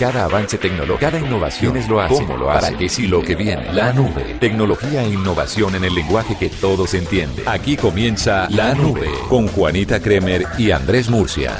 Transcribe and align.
Cada 0.00 0.24
avance 0.24 0.56
tecnológico, 0.56 0.98
cada 0.98 1.18
innovación 1.18 1.76
es 1.76 1.86
lo 1.86 2.00
hace, 2.00 2.14
cómo 2.14 2.34
lo 2.34 2.50
hace, 2.50 2.68
para 2.68 2.78
qué 2.78 2.88
sí 2.88 3.06
lo 3.06 3.20
que 3.20 3.34
viene. 3.34 3.70
La 3.74 3.92
nube, 3.92 4.34
tecnología 4.40 5.02
e 5.02 5.10
innovación 5.10 5.74
en 5.74 5.84
el 5.84 5.94
lenguaje 5.94 6.38
que 6.38 6.48
todos 6.48 6.94
entienden. 6.94 7.46
Aquí 7.46 7.76
comienza 7.76 8.48
La 8.48 8.74
Nube 8.74 9.10
con 9.28 9.46
Juanita 9.48 10.00
Kremer 10.00 10.46
y 10.56 10.70
Andrés 10.70 11.10
Murcia. 11.10 11.58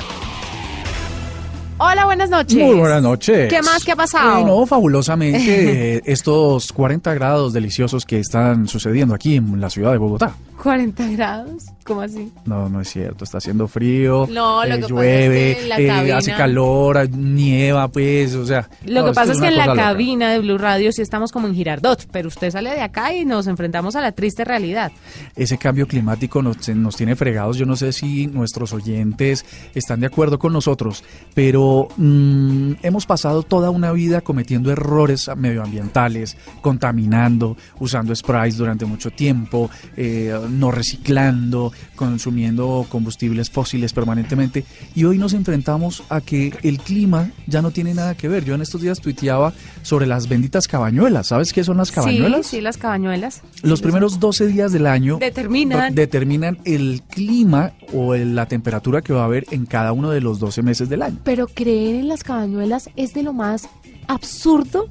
Hola, 1.76 2.06
buenas 2.06 2.30
noches. 2.30 2.56
Muy 2.56 2.76
buenas 2.76 3.02
noches. 3.02 3.50
¿Qué 3.50 3.60
más? 3.60 3.84
¿Qué 3.84 3.92
ha 3.92 3.96
pasado? 3.96 4.38
Eh, 4.38 4.44
no, 4.44 4.64
fabulosamente 4.64 6.00
estos 6.10 6.72
40 6.72 7.12
grados 7.12 7.52
deliciosos 7.52 8.06
que 8.06 8.20
están 8.20 8.68
sucediendo 8.68 9.14
aquí 9.14 9.36
en 9.36 9.60
la 9.60 9.68
ciudad 9.68 9.92
de 9.92 9.98
Bogotá. 9.98 10.34
40 10.62 11.08
grados. 11.08 11.64
¿Cómo 11.84 12.02
así? 12.02 12.30
No, 12.44 12.68
no 12.68 12.80
es 12.82 12.88
cierto. 12.88 13.24
Está 13.24 13.38
haciendo 13.38 13.66
frío. 13.66 14.28
No, 14.30 14.64
lo 14.64 14.74
eh, 14.74 14.76
que 14.76 14.82
pasa 14.82 14.94
llueve, 14.94 15.50
es 15.52 15.56
que 15.56 15.62
en 15.62 15.68
la 15.68 16.04
eh, 16.04 16.12
hace 16.12 16.32
calor, 16.32 17.08
nieva, 17.10 17.88
pues, 17.88 18.34
o 18.34 18.46
sea. 18.46 18.68
Lo 18.84 19.00
no, 19.00 19.06
que 19.08 19.12
pasa 19.14 19.32
es 19.32 19.40
que 19.40 19.48
en 19.48 19.56
la 19.56 19.66
loca. 19.66 19.82
cabina 19.82 20.30
de 20.30 20.38
Blue 20.38 20.58
Radio 20.58 20.92
sí 20.92 21.02
estamos 21.02 21.32
como 21.32 21.48
en 21.48 21.54
Girardot, 21.54 22.06
pero 22.12 22.28
usted 22.28 22.50
sale 22.50 22.70
de 22.70 22.82
acá 22.82 23.12
y 23.14 23.24
nos 23.24 23.46
enfrentamos 23.46 23.96
a 23.96 24.02
la 24.02 24.12
triste 24.12 24.44
realidad. 24.44 24.92
Ese 25.34 25.58
cambio 25.58 25.88
climático 25.88 26.42
nos, 26.42 26.68
nos 26.68 26.94
tiene 26.94 27.16
fregados. 27.16 27.56
Yo 27.56 27.66
no 27.66 27.74
sé 27.74 27.92
si 27.92 28.26
nuestros 28.26 28.72
oyentes 28.72 29.44
están 29.74 30.00
de 30.00 30.06
acuerdo 30.06 30.38
con 30.38 30.52
nosotros, 30.52 31.02
pero 31.34 31.88
mm, 31.96 32.74
hemos 32.82 33.06
pasado 33.06 33.42
toda 33.42 33.70
una 33.70 33.90
vida 33.92 34.20
cometiendo 34.20 34.70
errores 34.70 35.30
medioambientales, 35.34 36.36
contaminando, 36.60 37.56
usando 37.80 38.14
sprays 38.14 38.56
durante 38.58 38.84
mucho 38.84 39.10
tiempo, 39.10 39.70
eh, 39.96 40.32
no 40.50 40.70
reciclando, 40.70 41.72
consumiendo 41.96 42.86
combustibles 42.88 43.50
fósiles 43.50 43.92
permanentemente. 43.92 44.64
Y 44.94 45.04
hoy 45.04 45.18
nos 45.18 45.32
enfrentamos 45.32 46.02
a 46.08 46.20
que 46.20 46.52
el 46.62 46.78
clima 46.78 47.30
ya 47.46 47.62
no 47.62 47.70
tiene 47.70 47.94
nada 47.94 48.14
que 48.16 48.28
ver. 48.28 48.44
Yo 48.44 48.54
en 48.54 48.62
estos 48.62 48.80
días 48.82 49.00
tuiteaba 49.00 49.52
sobre 49.82 50.06
las 50.06 50.28
benditas 50.28 50.66
cabañuelas. 50.68 51.28
¿Sabes 51.28 51.52
qué 51.52 51.64
son 51.64 51.76
las 51.78 51.90
cabañuelas? 51.92 52.46
Sí, 52.46 52.56
sí, 52.56 52.60
las 52.62 52.76
cabañuelas. 52.76 53.42
Los 53.62 53.80
primeros 53.80 54.18
12 54.20 54.46
días 54.48 54.72
del 54.72 54.86
año 54.86 55.18
Determinan. 55.18 55.94
determinan 55.94 56.58
el 56.64 57.02
clima 57.08 57.72
o 57.92 58.14
el- 58.14 58.34
la 58.34 58.46
temperatura 58.46 59.02
que 59.02 59.12
va 59.12 59.22
a 59.22 59.24
haber 59.26 59.46
en 59.50 59.66
cada 59.66 59.92
uno 59.92 60.10
de 60.10 60.20
los 60.20 60.38
12 60.38 60.62
meses 60.62 60.88
del 60.88 61.02
año. 61.02 61.18
Pero 61.24 61.46
creer 61.46 61.96
en 61.96 62.08
las 62.08 62.22
cabañuelas 62.24 62.90
es 62.96 63.14
de 63.14 63.22
lo 63.22 63.32
más 63.32 63.68
absurdo 64.08 64.88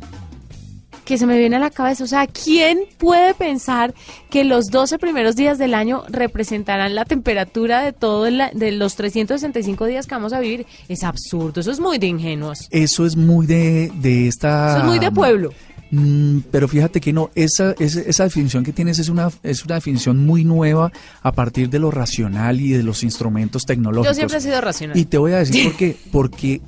que 1.10 1.18
se 1.18 1.26
me 1.26 1.40
viene 1.40 1.56
a 1.56 1.60
la 1.60 1.72
cabeza. 1.72 2.04
O 2.04 2.08
sea, 2.08 2.28
¿quién 2.28 2.82
puede 3.00 3.34
pensar 3.34 3.96
que 4.30 4.44
los 4.44 4.68
12 4.68 5.00
primeros 5.00 5.36
días 5.36 5.58
del 5.58 5.74
año 5.74 6.04
representarán 6.08 6.94
la 6.94 7.04
temperatura 7.04 7.82
de 7.84 7.94
todo 7.94 8.28
el 8.28 8.40
a- 8.40 8.52
de 8.54 8.72
los 8.72 8.96
365 8.96 9.88
días 9.88 10.06
que 10.06 10.14
vamos 10.14 10.34
a 10.34 10.40
vivir? 10.40 10.68
Es 10.88 11.04
absurdo, 11.04 11.62
eso 11.62 11.72
es 11.72 11.80
muy 11.80 11.98
de 11.98 12.06
ingenuos. 12.06 12.68
Eso 12.70 13.08
es 13.08 13.16
muy 13.16 13.48
de, 13.48 13.92
de 13.96 14.28
esta... 14.28 14.70
Eso 14.70 14.78
es 14.82 14.86
muy 14.86 15.00
de 15.00 15.12
pueblo. 15.12 15.52
Mm, 15.90 16.42
pero 16.52 16.68
fíjate 16.68 17.02
que 17.02 17.12
no, 17.12 17.32
esa, 17.34 17.74
esa, 17.80 18.02
esa 18.02 18.24
definición 18.26 18.64
que 18.64 18.72
tienes 18.72 19.00
es 19.00 19.10
una, 19.10 19.32
es 19.42 19.66
una 19.66 19.74
definición 19.76 20.24
muy 20.24 20.44
nueva 20.44 20.92
a 21.24 21.32
partir 21.32 21.72
de 21.72 21.80
lo 21.80 21.90
racional 21.90 22.62
y 22.62 22.70
de 22.70 22.84
los 22.84 23.02
instrumentos 23.02 23.64
tecnológicos. 23.66 24.16
Yo 24.16 24.20
siempre 24.20 24.38
he 24.38 24.42
sido 24.42 24.62
racional. 24.62 24.96
Y 24.96 25.06
te 25.06 25.18
voy 25.18 25.32
a 25.32 25.40
decir 25.40 25.64
por 25.64 25.76
qué. 25.76 25.98
Porque 26.12 26.62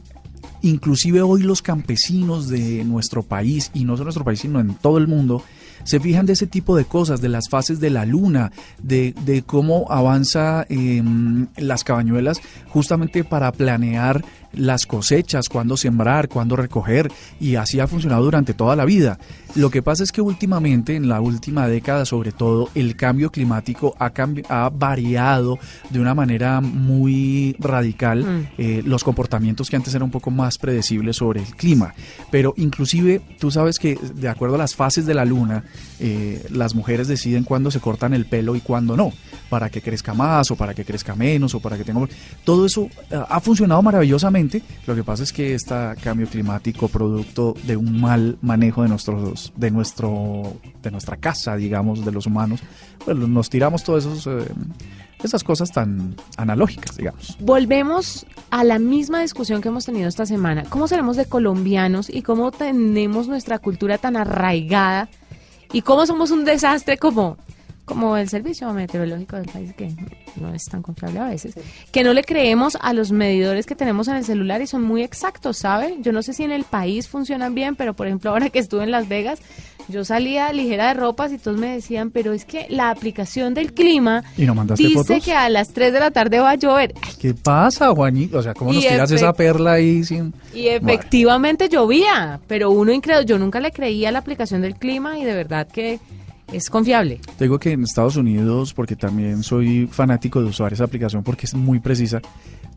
inclusive 0.61 1.21
hoy 1.21 1.43
los 1.43 1.61
campesinos 1.61 2.49
de 2.49 2.83
nuestro 2.85 3.23
país, 3.23 3.71
y 3.73 3.85
no 3.85 3.93
solo 3.93 4.05
nuestro 4.05 4.25
país, 4.25 4.39
sino 4.39 4.59
en 4.59 4.75
todo 4.75 4.97
el 4.97 5.07
mundo, 5.07 5.43
se 5.83 5.99
fijan 5.99 6.25
de 6.25 6.33
ese 6.33 6.47
tipo 6.47 6.75
de 6.75 6.85
cosas, 6.85 7.21
de 7.21 7.29
las 7.29 7.49
fases 7.49 7.79
de 7.79 7.89
la 7.89 8.05
luna, 8.05 8.51
de, 8.81 9.13
de 9.25 9.41
cómo 9.41 9.87
avanza 9.89 10.65
em, 10.69 11.47
las 11.57 11.83
cabañuelas, 11.83 12.39
justamente 12.69 13.23
para 13.23 13.51
planear 13.51 14.23
las 14.53 14.85
cosechas, 14.85 15.47
cuándo 15.49 15.77
sembrar, 15.77 16.27
cuándo 16.29 16.55
recoger, 16.55 17.11
y 17.39 17.55
así 17.55 17.79
ha 17.79 17.87
funcionado 17.87 18.23
durante 18.23 18.53
toda 18.53 18.75
la 18.75 18.85
vida. 18.85 19.17
Lo 19.55 19.69
que 19.69 19.81
pasa 19.81 20.03
es 20.03 20.11
que 20.11 20.21
últimamente, 20.21 20.95
en 20.95 21.09
la 21.09 21.19
última 21.21 21.67
década 21.67 22.05
sobre 22.05 22.31
todo, 22.31 22.69
el 22.75 22.95
cambio 22.95 23.31
climático 23.31 23.95
ha, 23.99 24.13
cambi- 24.13 24.45
ha 24.49 24.69
variado 24.69 25.59
de 25.89 25.99
una 25.99 26.13
manera 26.13 26.61
muy 26.61 27.55
radical 27.59 28.21
Mm. 28.21 28.47
eh, 28.57 28.81
los 28.85 29.03
comportamientos 29.03 29.69
que 29.69 29.75
antes 29.75 29.93
eran 29.93 30.03
un 30.05 30.11
poco 30.11 30.31
más 30.31 30.57
predecibles 30.57 31.17
sobre 31.17 31.41
el 31.41 31.55
clima. 31.55 31.93
Pero 32.29 32.53
inclusive 32.57 33.21
tú 33.39 33.51
sabes 33.51 33.77
que 33.79 33.97
de 34.15 34.29
acuerdo 34.29 34.55
a 34.55 34.57
las 34.57 34.75
fases 34.75 35.05
de 35.05 35.13
la 35.13 35.25
luna, 35.25 35.63
eh, 35.99 36.45
las 36.51 36.75
mujeres 36.75 37.07
deciden 37.07 37.43
cuándo 37.43 37.71
se 37.71 37.79
cortan 37.79 38.13
el 38.13 38.25
pelo 38.25 38.55
y 38.55 38.61
cuándo 38.61 38.95
no, 38.95 39.11
para 39.49 39.69
que 39.69 39.81
crezca 39.81 40.13
más 40.13 40.49
o 40.51 40.55
para 40.55 40.73
que 40.73 40.85
crezca 40.85 41.15
menos 41.15 41.53
o 41.55 41.59
para 41.59 41.77
que 41.77 41.83
tenga... 41.83 42.07
Todo 42.43 42.65
eso 42.65 42.89
eh, 43.09 43.19
ha 43.29 43.39
funcionado 43.39 43.81
maravillosamente. 43.81 44.40
Lo 44.87 44.95
que 44.95 45.03
pasa 45.03 45.23
es 45.23 45.33
que 45.33 45.53
este 45.53 45.75
cambio 46.03 46.27
climático, 46.27 46.87
producto 46.87 47.55
de 47.63 47.75
un 47.75 47.99
mal 47.99 48.37
manejo 48.41 48.83
de 48.83 48.89
nuestros, 48.89 49.53
de 49.55 49.71
nuestro, 49.71 50.53
de 50.81 50.91
nuestra 50.91 51.17
casa, 51.17 51.55
digamos, 51.55 52.05
de 52.05 52.11
los 52.11 52.25
humanos, 52.25 52.61
pues 53.03 53.17
nos 53.17 53.49
tiramos 53.49 53.83
todas 53.83 54.05
eh, 54.27 54.45
esas 55.23 55.43
cosas 55.43 55.71
tan 55.71 56.15
analógicas, 56.37 56.97
digamos. 56.97 57.37
Volvemos 57.39 58.25
a 58.49 58.63
la 58.63 58.79
misma 58.79 59.21
discusión 59.21 59.61
que 59.61 59.69
hemos 59.69 59.85
tenido 59.85 60.07
esta 60.07 60.25
semana. 60.25 60.63
¿Cómo 60.69 60.87
seremos 60.87 61.17
de 61.17 61.25
colombianos 61.25 62.09
y 62.09 62.21
cómo 62.21 62.51
tenemos 62.51 63.27
nuestra 63.27 63.59
cultura 63.59 63.97
tan 63.97 64.17
arraigada 64.17 65.09
y 65.73 65.81
cómo 65.81 66.05
somos 66.05 66.31
un 66.31 66.43
desastre 66.45 66.97
como, 66.97 67.37
como 67.91 68.15
el 68.15 68.29
servicio 68.29 68.71
meteorológico 68.71 69.35
del 69.35 69.47
país 69.47 69.73
que 69.73 69.93
no 70.39 70.53
es 70.53 70.63
tan 70.65 70.81
confiable 70.81 71.19
a 71.19 71.25
veces? 71.27 71.55
Que 71.91 72.03
no 72.05 72.13
le 72.13 72.23
creemos 72.23 72.77
a 72.79 72.93
los 72.93 73.11
medidores 73.11 73.65
que 73.65 73.75
tenemos 73.75 74.07
en 74.07 74.15
el 74.15 74.23
celular 74.23 74.61
y 74.61 74.67
son 74.67 74.81
muy 74.81 75.03
exactos, 75.03 75.57
¿sabe? 75.57 75.97
Yo 75.99 76.13
no 76.13 76.23
sé 76.23 76.31
si 76.33 76.43
en 76.43 76.51
el 76.51 76.63
país 76.63 77.09
funcionan 77.09 77.53
bien, 77.53 77.75
pero 77.75 77.93
por 77.93 78.07
ejemplo 78.07 78.29
ahora 78.31 78.49
que 78.49 78.59
estuve 78.59 78.83
en 78.83 78.91
Las 78.91 79.09
Vegas, 79.09 79.39
yo 79.89 80.05
salía 80.05 80.53
ligera 80.53 80.87
de 80.89 80.93
ropas 80.93 81.33
y 81.33 81.37
todos 81.37 81.57
me 81.57 81.67
decían, 81.73 82.11
pero 82.11 82.31
es 82.31 82.45
que 82.45 82.65
la 82.69 82.91
aplicación 82.91 83.53
del 83.53 83.73
clima 83.73 84.23
¿Y 84.37 84.45
no 84.45 84.55
mandaste 84.55 84.83
dice 84.83 84.95
fotos? 84.95 85.25
que 85.25 85.33
a 85.33 85.49
las 85.49 85.73
3 85.73 85.91
de 85.91 85.99
la 85.99 86.11
tarde 86.11 86.39
va 86.39 86.51
a 86.51 86.55
llover. 86.55 86.93
Ay, 87.01 87.13
¿Qué 87.19 87.33
pasa, 87.33 87.89
Juanito? 87.93 88.37
O 88.37 88.41
sea, 88.41 88.53
¿cómo 88.53 88.71
nos 88.71 88.83
Y 88.83 88.87
tiras 88.87 89.11
esa 89.11 89.33
perla 89.33 89.73
ahí 89.73 90.03
sin...? 90.05 90.33
Y 90.53 90.67
efectivamente 90.67 91.67
llovía, 91.67 92.39
pero 92.47 92.71
uno 92.71 92.91
increíble, 92.93 93.25
yo 93.25 93.37
nunca 93.37 93.59
le 93.59 93.71
creía 93.71 94.09
a 94.09 94.11
la 94.11 94.19
aplicación 94.19 94.61
del 94.61 94.75
clima 94.75 95.17
y 95.19 95.25
de 95.25 95.33
verdad 95.33 95.67
que 95.67 95.99
es 96.51 96.69
confiable. 96.69 97.19
Te 97.37 97.45
digo 97.45 97.59
que 97.59 97.71
en 97.71 97.83
Estados 97.83 98.15
Unidos, 98.15 98.73
porque 98.73 98.95
también 98.95 99.43
soy 99.43 99.87
fanático 99.87 100.41
de 100.41 100.47
usar 100.47 100.73
esa 100.73 100.83
aplicación 100.85 101.23
porque 101.23 101.45
es 101.45 101.53
muy 101.53 101.79
precisa, 101.79 102.21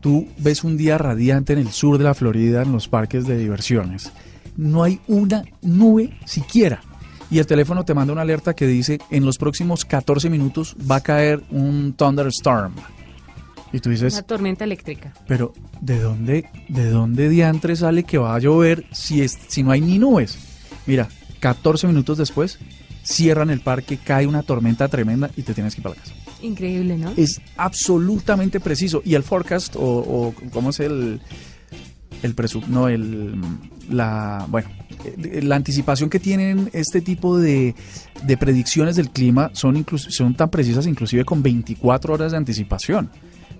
tú 0.01 0.27
ves 0.37 0.63
un 0.63 0.77
día 0.77 0.97
radiante 0.97 1.53
en 1.53 1.59
el 1.59 1.69
sur 1.69 1.97
de 1.97 2.03
la 2.03 2.13
Florida, 2.13 2.61
en 2.61 2.71
los 2.71 2.87
parques 2.87 3.25
de 3.27 3.37
diversiones. 3.37 4.11
No 4.57 4.83
hay 4.83 4.99
una 5.07 5.43
nube 5.61 6.17
siquiera. 6.25 6.81
Y 7.31 7.39
el 7.39 7.47
teléfono 7.47 7.83
te 7.83 7.93
manda 7.93 8.13
una 8.13 8.21
alerta 8.21 8.53
que 8.53 8.67
dice, 8.67 8.99
en 9.09 9.25
los 9.25 9.37
próximos 9.37 9.83
14 9.83 10.29
minutos 10.29 10.75
va 10.89 10.97
a 10.97 11.01
caer 11.01 11.43
un 11.49 11.93
thunderstorm. 11.93 12.73
Y 13.73 13.79
tú 13.79 13.89
dices, 13.89 14.13
Una 14.13 14.23
tormenta 14.23 14.63
eléctrica. 14.63 15.11
pero 15.27 15.51
¿de 15.81 15.99
dónde, 15.99 16.49
de 16.69 16.89
dónde 16.89 17.27
diantre 17.27 17.75
sale 17.75 18.03
que 18.03 18.17
va 18.17 18.35
a 18.35 18.39
llover 18.39 18.85
si, 18.91 19.21
es, 19.21 19.37
si 19.47 19.63
no 19.63 19.71
hay 19.71 19.81
ni 19.81 19.97
nubes? 19.99 20.37
Mira, 20.85 21.09
14 21.41 21.87
minutos 21.87 22.17
después, 22.17 22.59
cierran 23.05 23.49
el 23.49 23.61
parque, 23.61 23.97
cae 23.97 24.25
una 24.27 24.41
tormenta 24.43 24.87
tremenda 24.87 25.29
y 25.37 25.43
te 25.43 25.53
tienes 25.53 25.75
que 25.75 25.79
ir 25.79 25.83
para 25.83 25.95
la 25.95 26.01
casa. 26.01 26.13
Increíble, 26.41 26.97
¿no? 26.97 27.13
Es 27.15 27.39
absolutamente 27.55 28.59
preciso. 28.59 29.01
Y 29.05 29.15
el 29.15 29.23
forecast, 29.23 29.75
o, 29.75 29.79
o 29.81 30.33
¿cómo 30.51 30.71
es 30.71 30.79
el, 30.79 31.21
el 32.23 32.35
presu- 32.35 32.65
no, 32.67 32.87
el, 32.89 33.39
la, 33.89 34.45
bueno, 34.49 34.67
eh, 35.05 35.41
la 35.43 35.55
anticipación 35.55 36.09
que 36.09 36.19
tienen 36.19 36.69
este 36.73 37.01
tipo 37.01 37.37
de, 37.39 37.75
de 38.23 38.37
predicciones 38.37 38.95
del 38.95 39.09
clima 39.11 39.49
son, 39.53 39.75
inclus- 39.75 40.09
son 40.09 40.35
tan 40.35 40.49
precisas 40.49 40.87
inclusive 40.87 41.23
con 41.25 41.41
24 41.43 42.13
horas 42.13 42.31
de 42.31 42.37
anticipación. 42.37 43.09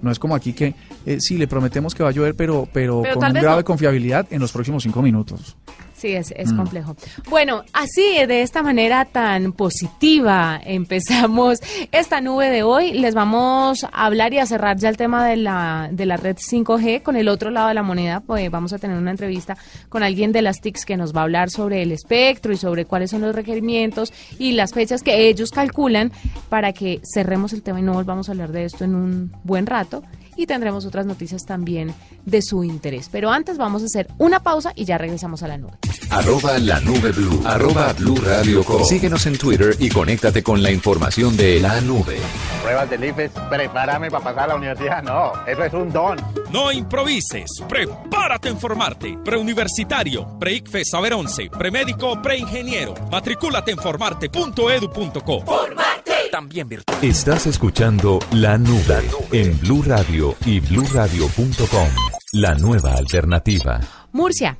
No 0.02 0.12
es 0.12 0.20
como 0.20 0.36
aquí 0.36 0.54
que 0.54 0.76
eh, 1.06 1.18
sí, 1.20 1.38
le 1.38 1.48
prometemos 1.48 1.96
que 1.96 2.04
va 2.04 2.10
a 2.10 2.12
llover, 2.12 2.36
pero, 2.36 2.68
pero, 2.72 3.02
Pero 3.02 3.16
con 3.16 3.26
un 3.28 3.34
grado 3.34 3.52
no. 3.52 3.58
de 3.58 3.64
confiabilidad 3.64 4.28
en 4.30 4.42
los 4.42 4.52
próximos 4.52 4.84
cinco 4.84 5.02
minutos. 5.02 5.56
Sí, 5.96 6.12
es, 6.12 6.34
es 6.36 6.52
complejo. 6.52 6.98
Bueno, 7.30 7.64
así, 7.72 8.26
de 8.28 8.42
esta 8.42 8.62
manera 8.62 9.06
tan 9.06 9.54
positiva, 9.54 10.60
empezamos 10.66 11.60
esta 11.92 12.20
nube 12.20 12.50
de 12.50 12.64
hoy. 12.64 12.92
Les 12.94 13.16
vamos 13.16 13.86
a 13.86 14.06
hablar 14.06 14.34
y 14.34 14.40
a 14.40 14.46
cerrar 14.46 14.78
ya 14.78 14.90
el 14.90 14.98
tema 14.98 15.26
de 15.26 15.38
la, 15.38 15.90
de 15.92 16.06
la 16.06 16.18
red 16.18 16.36
5G. 16.36 17.02
Con 17.02 17.16
el 17.16 17.30
otro 17.30 17.50
lado 17.50 17.70
de 17.70 17.76
la 17.76 17.84
moneda, 17.84 18.20
pues 18.20 18.52
vamos 18.52 18.74
a 18.74 18.78
tener 18.78 18.98
una 18.98 19.12
entrevista 19.12 19.58
con 19.88 20.04
alguien 20.04 20.34
de 20.34 20.42
las 20.42 20.60
TICs 20.60 20.86
que 20.86 20.98
nos 20.98 21.16
va 21.16 21.22
a 21.22 21.24
hablar 21.24 21.50
sobre 21.50 21.82
el 21.82 21.94
espectro 21.94 22.52
y 22.52 22.58
sobre 22.58 22.84
cuáles 22.84 23.12
son 23.12 23.22
los 23.22 23.34
requerimientos 23.34 24.12
y 24.38 24.52
las 24.52 24.74
fechas 24.74 25.02
que 25.02 25.30
ellos 25.30 25.52
calculan 25.52 26.12
para 26.50 26.74
que 26.74 27.00
cerremos 27.14 27.54
el 27.54 27.64
tema 27.64 27.80
y 27.80 27.84
no 27.84 27.94
volvamos 27.94 28.28
a 28.28 28.34
hablar 28.34 28.52
de 28.52 28.66
esto 28.66 28.84
en 28.84 28.96
un 28.96 29.32
buen 29.44 29.66
rato 29.66 30.04
y 30.36 30.46
tendremos 30.46 30.86
otras 30.86 31.06
noticias 31.06 31.46
también 31.46 31.94
de 32.26 32.42
su 32.42 32.64
interés. 32.64 33.10
Pero 33.12 33.32
antes 33.32 33.58
vamos 33.58 33.82
a 33.84 33.86
hacer 33.86 34.08
una 34.18 34.42
pausa 34.42 34.72
y 34.76 34.86
ya 34.86 34.98
regresamos 34.98 35.44
a 35.44 35.48
la 35.48 35.58
nube. 35.58 35.74
Arroba 36.10 36.58
la 36.60 36.80
nube 36.82 37.12
blue. 37.12 37.42
Arroba 37.46 37.94
blue 37.94 38.16
radio 38.18 38.64
com. 38.64 38.84
Síguenos 38.84 39.26
en 39.26 39.38
Twitter 39.38 39.76
y 39.80 39.90
conéctate 39.90 40.44
con 40.44 40.62
la 40.62 40.72
información 40.72 41.36
de 41.36 41.60
la 41.60 41.82
nube. 41.82 42.18
Pruebas 42.64 42.90
del 42.90 43.04
IFES, 43.06 43.32
prepárame 43.50 44.10
para 44.10 44.24
pasar 44.24 44.44
a 44.44 44.48
la 44.48 44.56
universidad. 44.56 45.04
No, 45.04 45.34
eso 45.46 45.64
es 45.64 45.74
un 45.74 45.92
don. 45.92 46.18
No 46.52 46.72
improvises, 46.72 47.50
prepárate 47.68 48.50
a 48.50 48.52
informarte. 48.52 49.18
Preuniversitario, 49.24 50.38
pre-ICFES 50.40 50.90
Saber 50.90 51.14
11, 51.14 51.50
premédico, 51.50 52.22
preingeniero. 52.22 52.94
Matricúlate 53.12 53.72
en 53.72 53.78
formarte.edu.co. 53.78 55.42
¡Formarte! 55.42 55.95
También 56.32 56.68
virtual. 56.68 56.98
Estás 57.02 57.48
escuchando 57.48 58.20
La 58.32 58.58
Nube 58.58 59.04
en 59.32 59.60
Blue 59.60 59.84
Radio 59.84 60.36
y 60.46 60.60
bluradio.com. 60.60 61.88
La 62.34 62.56
nueva 62.56 62.94
alternativa. 62.94 63.80
Murcia, 64.12 64.58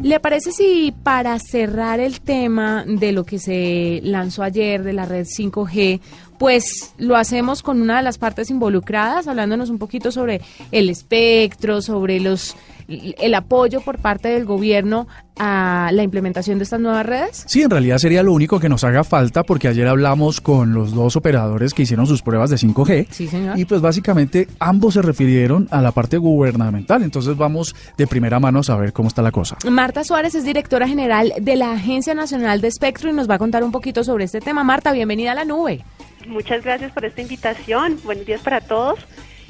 ¿Le 0.00 0.20
parece 0.20 0.52
si 0.52 0.92
para 1.02 1.38
cerrar 1.38 2.00
el 2.00 2.20
tema 2.20 2.84
de 2.86 3.12
lo 3.12 3.24
que 3.24 3.38
se 3.38 4.00
lanzó 4.02 4.42
ayer 4.42 4.82
de 4.82 4.92
la 4.94 5.04
red 5.04 5.26
5G, 5.26 6.00
pues 6.38 6.94
lo 6.98 7.14
hacemos 7.14 7.62
con 7.62 7.80
una 7.80 7.98
de 7.98 8.02
las 8.02 8.18
partes 8.18 8.50
involucradas, 8.50 9.28
hablándonos 9.28 9.70
un 9.70 9.78
poquito 9.78 10.10
sobre 10.10 10.40
el 10.72 10.88
espectro, 10.88 11.82
sobre 11.82 12.20
los 12.20 12.56
el 12.88 13.34
apoyo 13.34 13.80
por 13.80 13.98
parte 13.98 14.28
del 14.28 14.44
gobierno 14.44 15.06
a 15.38 15.90
la 15.92 16.02
implementación 16.02 16.58
de 16.58 16.64
estas 16.64 16.80
nuevas 16.80 17.06
redes? 17.06 17.44
Sí, 17.46 17.62
en 17.62 17.70
realidad 17.70 17.98
sería 17.98 18.22
lo 18.22 18.32
único 18.32 18.60
que 18.60 18.68
nos 18.68 18.84
haga 18.84 19.04
falta 19.04 19.42
porque 19.42 19.68
ayer 19.68 19.88
hablamos 19.88 20.40
con 20.40 20.74
los 20.74 20.92
dos 20.92 21.16
operadores 21.16 21.74
que 21.74 21.82
hicieron 21.82 22.06
sus 22.06 22.22
pruebas 22.22 22.50
de 22.50 22.56
5G. 22.56 23.06
Sí, 23.10 23.28
señor. 23.28 23.58
Y 23.58 23.64
pues 23.64 23.80
básicamente 23.80 24.48
ambos 24.58 24.94
se 24.94 25.02
refirieron 25.02 25.68
a 25.70 25.80
la 25.80 25.92
parte 25.92 26.18
gubernamental. 26.18 27.02
Entonces 27.02 27.36
vamos 27.36 27.74
de 27.96 28.06
primera 28.06 28.40
mano 28.40 28.60
a 28.60 28.62
saber 28.62 28.92
cómo 28.92 29.08
está 29.08 29.22
la 29.22 29.32
cosa. 29.32 29.56
Marta 29.70 30.04
Suárez 30.04 30.34
es 30.34 30.44
directora 30.44 30.86
general 30.86 31.32
de 31.40 31.56
la 31.56 31.72
Agencia 31.72 32.14
Nacional 32.14 32.60
de 32.60 32.68
Espectro 32.68 33.10
y 33.10 33.12
nos 33.12 33.28
va 33.28 33.34
a 33.34 33.38
contar 33.38 33.64
un 33.64 33.72
poquito 33.72 34.04
sobre 34.04 34.24
este 34.24 34.40
tema. 34.40 34.64
Marta, 34.64 34.92
bienvenida 34.92 35.32
a 35.32 35.34
la 35.34 35.44
nube. 35.44 35.84
Muchas 36.26 36.62
gracias 36.62 36.92
por 36.92 37.04
esta 37.04 37.20
invitación. 37.20 37.98
Buenos 38.04 38.26
días 38.26 38.40
para 38.40 38.60
todos. 38.60 38.98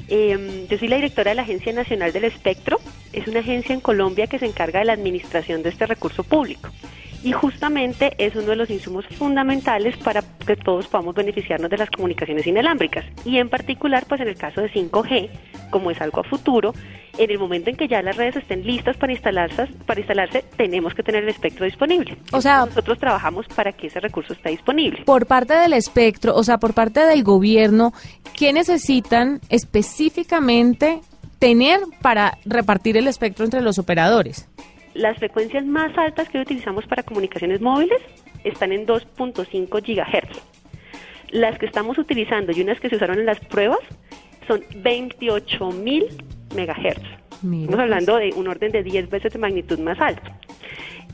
Eh, 0.07 0.67
yo 0.69 0.77
soy 0.77 0.87
la 0.87 0.97
directora 0.97 1.31
de 1.31 1.35
la 1.35 1.43
Agencia 1.43 1.73
Nacional 1.73 2.11
del 2.11 2.25
Espectro. 2.25 2.79
Es 3.11 3.27
una 3.27 3.39
agencia 3.39 3.73
en 3.73 3.81
Colombia 3.81 4.27
que 4.27 4.39
se 4.39 4.45
encarga 4.45 4.79
de 4.79 4.85
la 4.85 4.93
administración 4.93 5.63
de 5.63 5.69
este 5.69 5.85
recurso 5.85 6.23
público. 6.23 6.69
Y 7.23 7.31
justamente 7.31 8.13
es 8.17 8.35
uno 8.35 8.47
de 8.47 8.55
los 8.57 8.69
insumos 8.69 9.05
fundamentales 9.07 9.95
para 9.97 10.21
que 10.45 10.57
todos 10.57 10.87
podamos 10.87 11.15
beneficiarnos 11.15 11.69
de 11.69 11.77
las 11.77 11.89
comunicaciones 11.89 12.45
inalámbricas. 12.45 13.05
Y 13.23 13.37
en 13.37 13.49
particular, 13.49 14.05
pues 14.07 14.19
en 14.21 14.27
el 14.27 14.35
caso 14.35 14.61
de 14.61 14.69
5G, 14.71 15.29
como 15.69 15.89
es 15.89 16.01
algo 16.01 16.19
a 16.19 16.23
futuro, 16.23 16.73
en 17.17 17.31
el 17.31 17.39
momento 17.39 17.69
en 17.69 17.77
que 17.77 17.87
ya 17.87 18.01
las 18.01 18.17
redes 18.17 18.37
estén 18.37 18.65
listas 18.65 18.97
para 18.97 19.13
instalarse, 19.13 19.67
para 19.85 19.99
instalarse 19.99 20.43
tenemos 20.57 20.93
que 20.93 21.03
tener 21.03 21.23
el 21.23 21.29
espectro 21.29 21.65
disponible. 21.65 22.17
O 22.31 22.41
sea, 22.41 22.65
nosotros 22.65 22.99
trabajamos 22.99 23.47
para 23.47 23.71
que 23.71 23.87
ese 23.87 23.99
recurso 23.99 24.33
esté 24.33 24.49
disponible. 24.49 25.03
Por 25.05 25.25
parte 25.25 25.53
del 25.53 25.73
espectro, 25.73 26.35
o 26.35 26.43
sea, 26.43 26.57
por 26.57 26.73
parte 26.73 27.05
del 27.05 27.23
gobierno, 27.23 27.93
¿qué 28.35 28.51
necesitan 28.51 29.39
específicamente 29.49 31.01
tener 31.39 31.79
para 32.01 32.37
repartir 32.45 32.97
el 32.97 33.07
espectro 33.07 33.45
entre 33.45 33.61
los 33.61 33.77
operadores? 33.77 34.49
Las 34.93 35.17
frecuencias 35.17 35.65
más 35.65 35.97
altas 35.97 36.29
que 36.29 36.39
utilizamos 36.39 36.85
para 36.85 37.03
comunicaciones 37.03 37.61
móviles 37.61 37.99
están 38.43 38.71
en 38.71 38.85
2.5 38.85 39.81
GHz. 39.81 40.41
Las 41.31 41.57
que 41.57 41.65
estamos 41.65 41.97
utilizando 41.97 42.51
y 42.51 42.61
unas 42.61 42.79
que 42.79 42.89
se 42.89 42.95
usaron 42.95 43.19
en 43.19 43.25
las 43.25 43.39
pruebas 43.39 43.79
son 44.47 44.61
28.000 44.61 46.23
megahertz. 46.55 47.23
Estamos 47.43 47.79
hablando 47.79 48.17
de 48.17 48.31
un 48.35 48.47
orden 48.47 48.71
de 48.71 48.83
10 48.83 49.09
veces 49.09 49.33
de 49.33 49.39
magnitud 49.39 49.79
más 49.79 49.99
alto. 49.99 50.31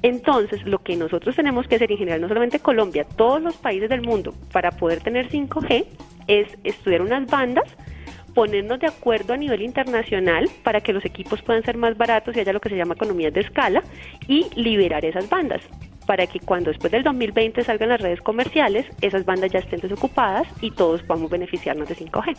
Entonces, 0.02 0.64
lo 0.66 0.80
que 0.80 0.96
nosotros 0.96 1.36
tenemos 1.36 1.68
que 1.68 1.76
hacer 1.76 1.92
en 1.92 1.98
general, 1.98 2.22
no 2.22 2.28
solamente 2.28 2.60
Colombia, 2.60 3.06
todos 3.16 3.42
los 3.42 3.56
países 3.58 3.90
del 3.90 4.02
mundo, 4.02 4.34
para 4.52 4.72
poder 4.72 5.02
tener 5.02 5.30
5G, 5.30 5.86
es 6.28 6.48
estudiar 6.64 7.02
unas 7.02 7.26
bandas, 7.26 7.66
ponernos 8.40 8.80
de 8.80 8.88
acuerdo 8.88 9.34
a 9.34 9.38
nivel 9.38 9.62
internacional 9.62 10.50
para 10.64 10.80
que 10.80 10.94
los 10.94 11.04
equipos 11.04 11.42
puedan 11.42 11.62
ser 11.64 11.76
más 11.76 11.98
baratos 11.98 12.34
y 12.34 12.40
haya 12.40 12.54
lo 12.54 12.62
que 12.62 12.70
se 12.70 12.78
llama 12.78 12.94
economías 12.94 13.34
de 13.34 13.42
escala 13.42 13.84
y 14.30 14.50
liberar 14.56 15.04
esas 15.04 15.28
bandas 15.28 15.60
para 16.10 16.26
que 16.26 16.40
cuando 16.40 16.72
después 16.72 16.92
del 16.92 17.04
2020 17.04 17.64
salgan 17.64 17.90
las 17.90 18.02
redes 18.02 18.20
comerciales, 18.22 18.88
esas 19.00 19.26
bandas 19.26 19.52
ya 19.52 19.60
estén 19.60 19.80
desocupadas 19.80 20.48
y 20.60 20.72
todos 20.72 21.04
podamos 21.04 21.30
beneficiarnos 21.30 21.88
de 21.88 21.96
5G. 21.96 22.36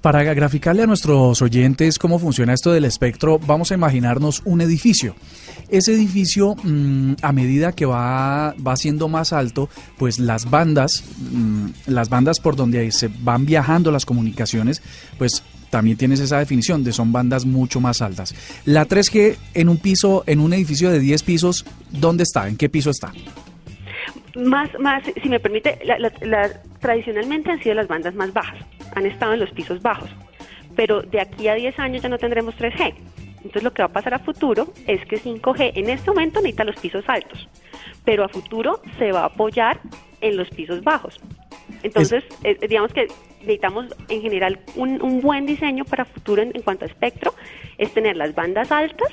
Para 0.00 0.22
graficarle 0.22 0.84
a 0.84 0.86
nuestros 0.86 1.42
oyentes 1.42 1.98
cómo 1.98 2.20
funciona 2.20 2.54
esto 2.54 2.70
del 2.70 2.84
espectro, 2.84 3.40
vamos 3.40 3.72
a 3.72 3.74
imaginarnos 3.74 4.42
un 4.44 4.60
edificio. 4.60 5.16
Ese 5.68 5.94
edificio, 5.94 6.54
mm, 6.62 7.14
a 7.20 7.32
medida 7.32 7.72
que 7.72 7.86
va, 7.86 8.54
va 8.64 8.76
siendo 8.76 9.08
más 9.08 9.32
alto, 9.32 9.68
pues 9.96 10.20
las 10.20 10.48
bandas, 10.48 11.02
mm, 11.18 11.70
las 11.88 12.10
bandas 12.10 12.38
por 12.38 12.54
donde 12.54 12.92
se 12.92 13.10
van 13.22 13.46
viajando 13.46 13.90
las 13.90 14.06
comunicaciones, 14.06 14.80
pues 15.18 15.42
también 15.70 15.96
tienes 15.96 16.20
esa 16.20 16.38
definición 16.38 16.84
de 16.84 16.92
son 16.92 17.12
bandas 17.12 17.44
mucho 17.44 17.80
más 17.80 18.02
altas. 18.02 18.34
La 18.64 18.86
3G 18.86 19.36
en 19.54 19.68
un 19.68 19.78
piso, 19.78 20.24
en 20.26 20.40
un 20.40 20.52
edificio 20.52 20.90
de 20.90 21.00
10 21.00 21.22
pisos, 21.22 21.64
¿dónde 21.90 22.22
está? 22.22 22.48
¿En 22.48 22.56
qué 22.56 22.68
piso 22.68 22.90
está? 22.90 23.12
Más, 24.36 24.70
más, 24.78 25.02
si 25.20 25.28
me 25.28 25.40
permite, 25.40 25.78
tradicionalmente 26.80 27.50
han 27.50 27.62
sido 27.62 27.74
las 27.74 27.88
bandas 27.88 28.14
más 28.14 28.32
bajas, 28.32 28.58
han 28.94 29.06
estado 29.06 29.34
en 29.34 29.40
los 29.40 29.50
pisos 29.50 29.82
bajos, 29.82 30.10
pero 30.76 31.02
de 31.02 31.20
aquí 31.20 31.48
a 31.48 31.54
10 31.54 31.78
años 31.78 32.02
ya 32.02 32.08
no 32.08 32.18
tendremos 32.18 32.54
3G. 32.56 32.94
Entonces 33.38 33.62
lo 33.62 33.72
que 33.72 33.82
va 33.82 33.86
a 33.86 33.92
pasar 33.92 34.14
a 34.14 34.18
futuro 34.18 34.72
es 34.86 35.04
que 35.06 35.18
5G 35.20 35.72
en 35.74 35.90
este 35.90 36.10
momento 36.10 36.40
necesita 36.40 36.64
los 36.64 36.76
pisos 36.76 37.04
altos, 37.08 37.48
pero 38.04 38.24
a 38.24 38.28
futuro 38.28 38.80
se 38.98 39.12
va 39.12 39.20
a 39.20 39.26
apoyar 39.26 39.80
en 40.20 40.36
los 40.36 40.48
pisos 40.50 40.82
bajos. 40.82 41.20
Entonces, 41.82 42.24
eh, 42.44 42.56
digamos 42.68 42.92
que 42.92 43.06
necesitamos 43.40 43.86
en 44.08 44.20
general 44.20 44.60
un, 44.74 45.20
buen 45.20 45.46
diseño 45.46 45.84
para 45.84 46.04
futuro 46.04 46.42
en, 46.42 46.52
cuanto 46.62 46.84
a 46.84 46.88
espectro, 46.88 47.34
es 47.78 47.92
tener 47.94 48.16
las 48.16 48.34
bandas 48.34 48.72
altas, 48.72 49.08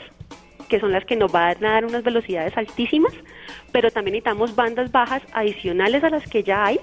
que 0.67 0.79
son 0.79 0.91
las 0.91 1.05
que 1.05 1.15
nos 1.15 1.31
van 1.31 1.63
a 1.63 1.69
dar 1.71 1.85
unas 1.85 2.03
velocidades 2.03 2.57
altísimas, 2.57 3.13
pero 3.71 3.91
también 3.91 4.13
necesitamos 4.13 4.55
bandas 4.55 4.91
bajas 4.91 5.21
adicionales 5.33 6.03
a 6.03 6.09
las 6.09 6.27
que 6.27 6.43
ya 6.43 6.65
hay 6.65 6.79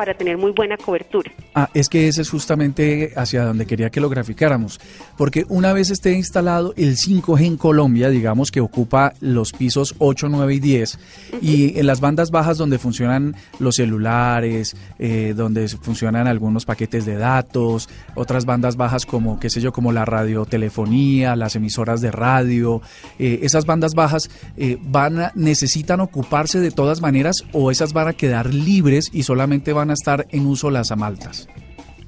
para 0.00 0.14
tener 0.14 0.38
muy 0.38 0.52
buena 0.52 0.78
cobertura. 0.78 1.30
Ah, 1.54 1.68
es 1.74 1.90
que 1.90 2.08
ese 2.08 2.22
es 2.22 2.30
justamente 2.30 3.12
hacia 3.16 3.44
donde 3.44 3.66
quería 3.66 3.90
que 3.90 4.00
lo 4.00 4.08
graficáramos, 4.08 4.80
porque 5.18 5.44
una 5.50 5.74
vez 5.74 5.90
esté 5.90 6.12
instalado 6.12 6.72
el 6.78 6.96
5G 6.96 7.44
en 7.44 7.58
Colombia, 7.58 8.08
digamos 8.08 8.50
que 8.50 8.62
ocupa 8.62 9.12
los 9.20 9.52
pisos 9.52 9.94
8, 9.98 10.30
9 10.30 10.54
y 10.54 10.58
10, 10.58 10.98
y 11.42 11.78
en 11.78 11.86
las 11.86 12.00
bandas 12.00 12.30
bajas 12.30 12.56
donde 12.56 12.78
funcionan 12.78 13.36
los 13.58 13.76
celulares, 13.76 14.74
eh, 14.98 15.34
donde 15.36 15.68
funcionan 15.68 16.28
algunos 16.28 16.64
paquetes 16.64 17.04
de 17.04 17.16
datos, 17.16 17.90
otras 18.14 18.46
bandas 18.46 18.76
bajas 18.76 19.04
como, 19.04 19.38
qué 19.38 19.50
sé 19.50 19.60
yo, 19.60 19.70
como 19.70 19.92
la 19.92 20.06
radiotelefonía, 20.06 21.36
las 21.36 21.56
emisoras 21.56 22.00
de 22.00 22.10
radio, 22.10 22.80
eh, 23.18 23.40
esas 23.42 23.66
bandas 23.66 23.92
bajas 23.92 24.30
eh, 24.56 24.78
van 24.80 25.30
necesitan 25.34 26.00
ocuparse 26.00 26.58
de 26.58 26.70
todas 26.70 27.02
maneras 27.02 27.44
o 27.52 27.70
esas 27.70 27.92
van 27.92 28.08
a 28.08 28.14
quedar 28.14 28.54
libres 28.54 29.10
y 29.12 29.24
solamente 29.24 29.74
van 29.74 29.89
a 29.90 29.94
estar 29.94 30.26
en 30.30 30.46
uso 30.46 30.70
las 30.70 30.90
amaltas? 30.90 31.48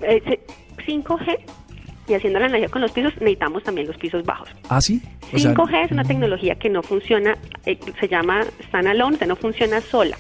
5G 0.01 1.29
eh, 1.29 1.47
y 2.09 2.15
haciendo 2.15 2.41
la 2.41 2.47
analogía 2.47 2.69
con 2.69 2.83
los 2.83 2.91
pisos, 2.91 3.13
necesitamos 3.21 3.63
también 3.63 3.87
los 3.87 3.97
pisos 3.97 4.25
bajos. 4.25 4.49
¿Ah, 4.69 4.81
sí? 4.81 5.01
5G 5.33 5.85
es 5.85 5.93
una 5.93 6.05
tecnología 6.05 6.57
que 6.57 6.69
no 6.69 6.83
funciona, 6.83 7.39
eh, 7.65 7.79
se 8.01 8.09
llama 8.09 8.45
standalone, 8.69 9.19
o 9.21 9.27
no 9.27 9.37
funciona 9.37 9.81
sola. 9.81 10.17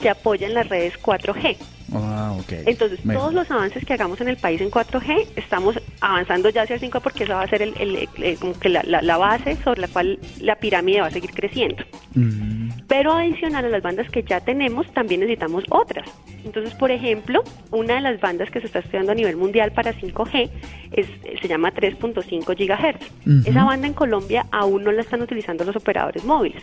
Se 0.00 0.10
apoya 0.10 0.48
en 0.48 0.54
las 0.54 0.68
redes 0.68 0.94
4G. 1.00 1.56
Ah, 1.94 2.34
Entonces, 2.66 3.00
todos 3.04 3.34
los 3.34 3.50
avances 3.50 3.84
que 3.84 3.92
hagamos 3.92 4.20
en 4.20 4.28
el 4.28 4.36
país 4.36 4.60
en 4.60 4.70
4G, 4.70 5.28
estamos 5.36 5.78
avanzando 6.00 6.48
ya 6.48 6.62
hacia 6.62 6.74
el 6.74 6.80
5 6.80 7.00
porque 7.00 7.24
eso 7.24 7.34
va 7.34 7.42
a 7.42 7.48
ser 7.48 7.62
el, 7.62 8.08
como 8.40 8.58
que 8.58 8.68
la, 8.70 9.16
base 9.18 9.56
sobre 9.62 9.82
la 9.82 9.88
cual 9.88 10.18
la 10.40 10.56
pirámide 10.56 11.02
va 11.02 11.08
a 11.08 11.10
seguir 11.10 11.30
creciendo. 11.32 11.84
Mm. 12.14 12.61
Pero 12.92 13.12
adicional 13.12 13.64
a 13.64 13.68
las 13.70 13.82
bandas 13.82 14.10
que 14.10 14.22
ya 14.22 14.40
tenemos, 14.40 14.86
también 14.92 15.20
necesitamos 15.20 15.64
otras. 15.70 16.06
Entonces, 16.44 16.74
por 16.74 16.90
ejemplo, 16.90 17.42
una 17.70 17.94
de 17.94 18.02
las 18.02 18.20
bandas 18.20 18.50
que 18.50 18.60
se 18.60 18.66
está 18.66 18.80
estudiando 18.80 19.12
a 19.12 19.14
nivel 19.14 19.36
mundial 19.36 19.72
para 19.72 19.94
5G 19.94 20.50
es, 20.92 21.06
se 21.40 21.48
llama 21.48 21.72
3.5 21.72 22.44
GHz. 22.44 23.46
Esa 23.46 23.64
banda 23.64 23.86
en 23.86 23.94
Colombia 23.94 24.44
aún 24.50 24.84
no 24.84 24.92
la 24.92 25.00
están 25.00 25.22
utilizando 25.22 25.64
los 25.64 25.74
operadores 25.76 26.22
móviles 26.24 26.62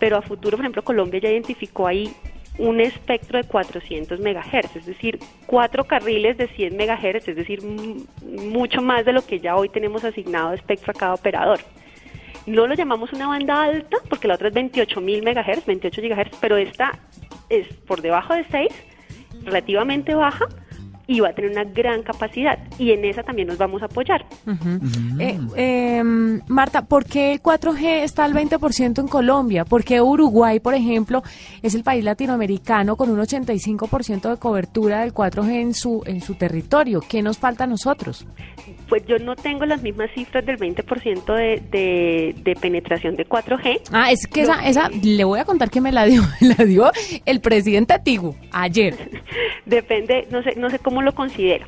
pero 0.00 0.16
a 0.16 0.22
futuro, 0.22 0.56
por 0.56 0.64
ejemplo, 0.64 0.82
Colombia 0.82 1.20
ya 1.20 1.30
identificó 1.30 1.86
ahí 1.86 2.10
un 2.58 2.80
espectro 2.80 3.38
de 3.38 3.44
400 3.44 4.18
megahertz, 4.18 4.74
es 4.74 4.86
decir, 4.86 5.18
cuatro 5.46 5.84
carriles 5.84 6.36
de 6.36 6.48
100 6.48 6.76
megahertz, 6.76 7.28
es 7.28 7.36
decir, 7.36 7.62
mucho 7.62 8.82
más 8.82 9.04
de 9.04 9.12
lo 9.12 9.24
que 9.24 9.38
ya 9.38 9.56
hoy 9.56 9.68
tenemos 9.68 10.02
asignado 10.04 10.50
de 10.50 10.56
espectro 10.56 10.90
a 10.90 10.98
cada 10.98 11.14
operador. 11.14 11.60
No 12.46 12.66
lo 12.66 12.74
llamamos 12.74 13.12
una 13.12 13.28
banda 13.28 13.62
alta 13.62 13.98
porque 14.08 14.28
la 14.28 14.34
otra 14.34 14.48
es 14.48 14.54
28 14.54 15.00
mil 15.00 15.22
megahertz, 15.22 15.66
28 15.66 16.02
gigahertz, 16.02 16.36
pero 16.40 16.56
esta 16.56 16.98
es 17.48 17.66
por 17.86 18.00
debajo 18.00 18.34
de 18.34 18.44
6, 18.50 18.68
relativamente 19.44 20.14
baja, 20.14 20.46
y 21.10 21.18
va 21.18 21.30
a 21.30 21.32
tener 21.32 21.50
una 21.50 21.64
gran 21.64 22.04
capacidad 22.04 22.56
y 22.78 22.92
en 22.92 23.04
esa 23.04 23.24
también 23.24 23.48
nos 23.48 23.58
vamos 23.58 23.82
a 23.82 23.86
apoyar. 23.86 24.24
Eh, 25.18 25.40
em, 25.56 26.40
Marta, 26.46 26.82
¿por 26.82 27.04
qué 27.04 27.32
el 27.32 27.42
4G 27.42 28.04
está 28.04 28.24
al 28.24 28.32
20% 28.32 29.00
en 29.00 29.08
Colombia? 29.08 29.64
¿Por 29.64 29.82
qué 29.82 30.00
Uruguay, 30.00 30.60
por 30.60 30.74
ejemplo, 30.74 31.24
es 31.62 31.74
el 31.74 31.82
país 31.82 32.04
latinoamericano 32.04 32.94
con 32.94 33.10
un 33.10 33.18
85% 33.18 34.30
de 34.30 34.36
cobertura 34.36 35.00
del 35.00 35.12
4G 35.12 35.60
en 35.60 35.74
su, 35.74 36.00
en 36.06 36.20
su 36.20 36.36
territorio? 36.36 37.00
¿Qué 37.00 37.22
nos 37.22 37.38
falta 37.38 37.64
a 37.64 37.66
nosotros? 37.66 38.24
Pues 38.88 39.04
yo 39.06 39.18
no 39.18 39.34
tengo 39.34 39.66
las 39.66 39.82
mismas 39.82 40.10
cifras 40.14 40.46
del 40.46 40.58
20% 40.58 41.34
de, 41.34 42.34
de, 42.44 42.56
penetración 42.60 43.16
de 43.16 43.26
4G. 43.26 43.80
Ah, 43.92 44.12
es 44.12 44.28
que 44.28 44.42
esa, 44.42 44.64
esa, 44.64 44.88
le 44.90 45.24
voy 45.24 45.40
a 45.40 45.44
contar 45.44 45.70
que 45.70 45.80
me 45.80 45.90
la 45.90 46.04
dio, 46.04 46.22
la 46.40 46.64
dio 46.64 46.92
el 47.26 47.40
presidente 47.40 47.98
Tigo 47.98 48.36
ayer. 48.52 48.96
Depende, 49.66 50.26
no 50.30 50.42
sé, 50.42 50.54
no 50.56 50.70
sé 50.70 50.78
cómo 50.78 50.99
lo 51.02 51.14
considera. 51.14 51.66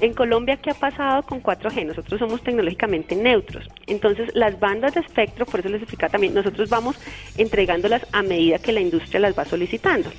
En 0.00 0.14
Colombia, 0.14 0.56
¿qué 0.56 0.70
ha 0.70 0.74
pasado 0.74 1.22
con 1.22 1.42
4G? 1.42 1.86
Nosotros 1.86 2.18
somos 2.18 2.42
tecnológicamente 2.42 3.16
neutros. 3.16 3.68
Entonces, 3.86 4.30
las 4.34 4.58
bandas 4.60 4.94
de 4.94 5.00
espectro, 5.00 5.46
por 5.46 5.60
eso 5.60 5.68
les 5.68 5.82
explica 5.82 6.08
también, 6.08 6.34
nosotros 6.34 6.68
vamos 6.70 6.96
entregándolas 7.36 8.06
a 8.12 8.22
medida 8.22 8.58
que 8.58 8.72
la 8.72 8.80
industria 8.80 9.20
las 9.20 9.38
va 9.38 9.44
solicitando. 9.44 10.10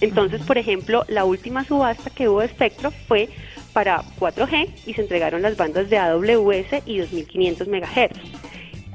Entonces, 0.00 0.42
por 0.42 0.58
ejemplo, 0.58 1.04
la 1.08 1.24
última 1.24 1.64
subasta 1.64 2.10
que 2.10 2.28
hubo 2.28 2.40
de 2.40 2.46
espectro 2.46 2.90
fue 2.90 3.28
para 3.72 4.02
4G 4.18 4.68
y 4.86 4.94
se 4.94 5.02
entregaron 5.02 5.42
las 5.42 5.56
bandas 5.56 5.90
de 5.90 5.98
AWS 5.98 6.82
y 6.86 6.98
2500 6.98 7.68
MHz. 7.68 8.18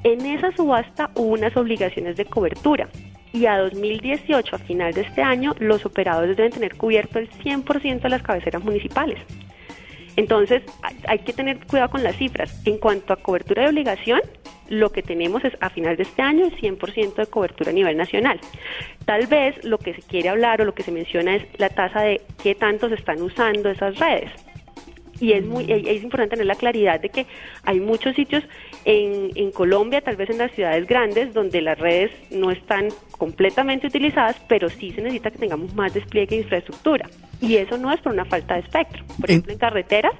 En 0.03 0.25
esa 0.25 0.51
subasta 0.55 1.11
hubo 1.15 1.33
unas 1.33 1.55
obligaciones 1.57 2.17
de 2.17 2.25
cobertura 2.25 2.89
y 3.35 3.47
a 3.47 3.57
2018, 3.57 4.55
a 4.55 4.59
final 4.59 4.93
de 4.93 5.01
este 5.01 5.21
año, 5.21 5.53
los 5.59 5.85
operadores 5.85 6.37
deben 6.37 6.53
tener 6.53 6.75
cubierto 6.77 7.19
el 7.19 7.29
100% 7.29 8.01
de 8.01 8.09
las 8.09 8.23
cabeceras 8.23 8.63
municipales. 8.63 9.19
Entonces, 10.15 10.63
hay 11.05 11.19
que 11.19 11.33
tener 11.33 11.59
cuidado 11.67 11.89
con 11.89 12.01
las 12.01 12.15
cifras. 12.15 12.65
En 12.65 12.77
cuanto 12.77 13.11
a 13.11 13.17
cobertura 13.17 13.63
de 13.63 13.69
obligación, 13.69 14.21
lo 14.69 14.93
que 14.93 15.03
tenemos 15.03 15.43
es 15.43 15.53
a 15.59 15.69
final 15.69 15.97
de 15.97 16.03
este 16.03 16.21
año 16.21 16.45
el 16.45 16.55
100% 16.55 17.15
de 17.15 17.25
cobertura 17.25 17.71
a 17.71 17.73
nivel 17.73 17.97
nacional. 17.97 18.39
Tal 19.03 19.27
vez 19.27 19.61
lo 19.65 19.79
que 19.79 19.93
se 19.93 20.01
quiere 20.01 20.29
hablar 20.29 20.61
o 20.61 20.65
lo 20.65 20.73
que 20.73 20.83
se 20.83 20.93
menciona 20.93 21.35
es 21.35 21.43
la 21.57 21.67
tasa 21.67 22.01
de 22.01 22.21
qué 22.41 22.55
tanto 22.55 22.87
se 22.87 22.95
están 22.95 23.21
usando 23.21 23.69
esas 23.69 23.99
redes 23.99 24.31
y 25.19 25.33
es 25.33 25.45
muy 25.45 25.71
es 25.71 26.03
importante 26.03 26.31
tener 26.31 26.45
la 26.45 26.55
claridad 26.55 26.99
de 26.99 27.09
que 27.09 27.25
hay 27.63 27.79
muchos 27.79 28.15
sitios 28.15 28.43
en, 28.85 29.31
en 29.35 29.51
Colombia, 29.51 30.01
tal 30.01 30.15
vez 30.15 30.29
en 30.29 30.37
las 30.37 30.51
ciudades 30.51 30.87
grandes, 30.87 31.33
donde 31.33 31.61
las 31.61 31.77
redes 31.77 32.11
no 32.31 32.51
están 32.51 32.89
completamente 33.17 33.87
utilizadas, 33.87 34.35
pero 34.47 34.69
sí 34.69 34.91
se 34.91 35.01
necesita 35.01 35.31
que 35.31 35.39
tengamos 35.39 35.73
más 35.73 35.93
despliegue 35.93 36.35
de 36.35 36.41
infraestructura. 36.43 37.09
Y 37.41 37.57
eso 37.57 37.77
no 37.77 37.91
es 37.91 37.99
por 37.99 38.13
una 38.13 38.25
falta 38.25 38.53
de 38.53 38.61
espectro. 38.61 39.03
Por 39.19 39.29
ejemplo, 39.29 39.51
en 39.51 39.59
carreteras 39.59 40.13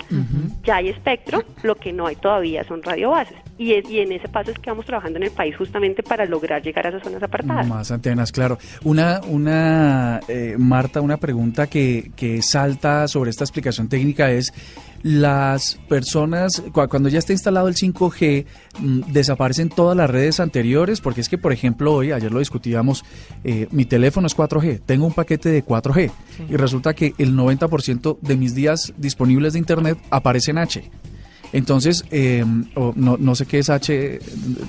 ya 0.63 0.77
hay 0.77 0.89
espectro, 0.89 1.43
lo 1.63 1.75
que 1.75 1.93
no 1.93 2.07
hay 2.07 2.15
todavía 2.15 2.63
son 2.63 2.81
radiobases. 2.83 3.37
Y, 3.57 3.73
es, 3.73 3.89
y 3.89 3.99
en 3.99 4.11
ese 4.11 4.27
paso 4.27 4.51
es 4.51 4.59
que 4.59 4.69
vamos 4.69 4.85
trabajando 4.85 5.17
en 5.17 5.23
el 5.23 5.31
país 5.31 5.55
justamente 5.55 6.03
para 6.03 6.25
lograr 6.25 6.61
llegar 6.61 6.85
a 6.85 6.89
esas 6.89 7.03
zonas 7.03 7.23
apartadas. 7.23 7.67
Más 7.67 7.89
antenas, 7.89 8.31
claro. 8.31 8.57
Una, 8.83 9.21
una 9.27 10.19
eh, 10.27 10.55
Marta, 10.57 10.99
una 10.99 11.17
pregunta 11.17 11.67
que, 11.67 12.11
que 12.15 12.41
salta 12.41 13.07
sobre 13.07 13.29
esta 13.29 13.45
explicación 13.45 13.87
técnica 13.87 14.29
es 14.31 14.51
las 15.05 15.75
personas, 15.87 16.63
cuando 16.73 17.09
ya 17.09 17.19
está 17.19 17.31
instalado 17.31 17.67
el 17.67 17.75
5G, 17.75 18.45
mm, 18.79 19.01
desaparecen 19.11 19.69
todas 19.69 19.95
las 19.95 20.09
redes 20.09 20.39
anteriores, 20.39 20.99
porque 20.99 21.21
es 21.21 21.29
que, 21.29 21.37
por 21.37 21.53
ejemplo, 21.53 21.93
hoy, 21.93 22.11
ayer 22.11 22.31
lo 22.31 22.39
discutíamos, 22.39 23.05
eh, 23.43 23.67
mi 23.69 23.85
teléfono 23.85 24.25
es 24.25 24.35
4G, 24.35 24.81
tengo 24.83 25.05
un 25.05 25.13
paquete 25.13 25.49
de 25.49 25.63
4G 25.63 26.11
y 26.49 26.55
resulta 26.55 26.95
que 26.95 27.13
el 27.19 27.35
90% 27.35 28.17
de 28.19 28.35
mis 28.35 28.55
días 28.55 28.93
disponibles 28.97 29.53
de 29.53 29.59
Internet 29.59 29.99
aparece 30.09 30.49
en 30.49 30.57
H. 30.57 30.89
Entonces, 31.55 32.03
eh, 32.11 32.43
no, 32.75 33.15
no, 33.17 33.33
sé 33.33 33.45
qué 33.45 33.59
es 33.59 33.69
H, 33.69 34.19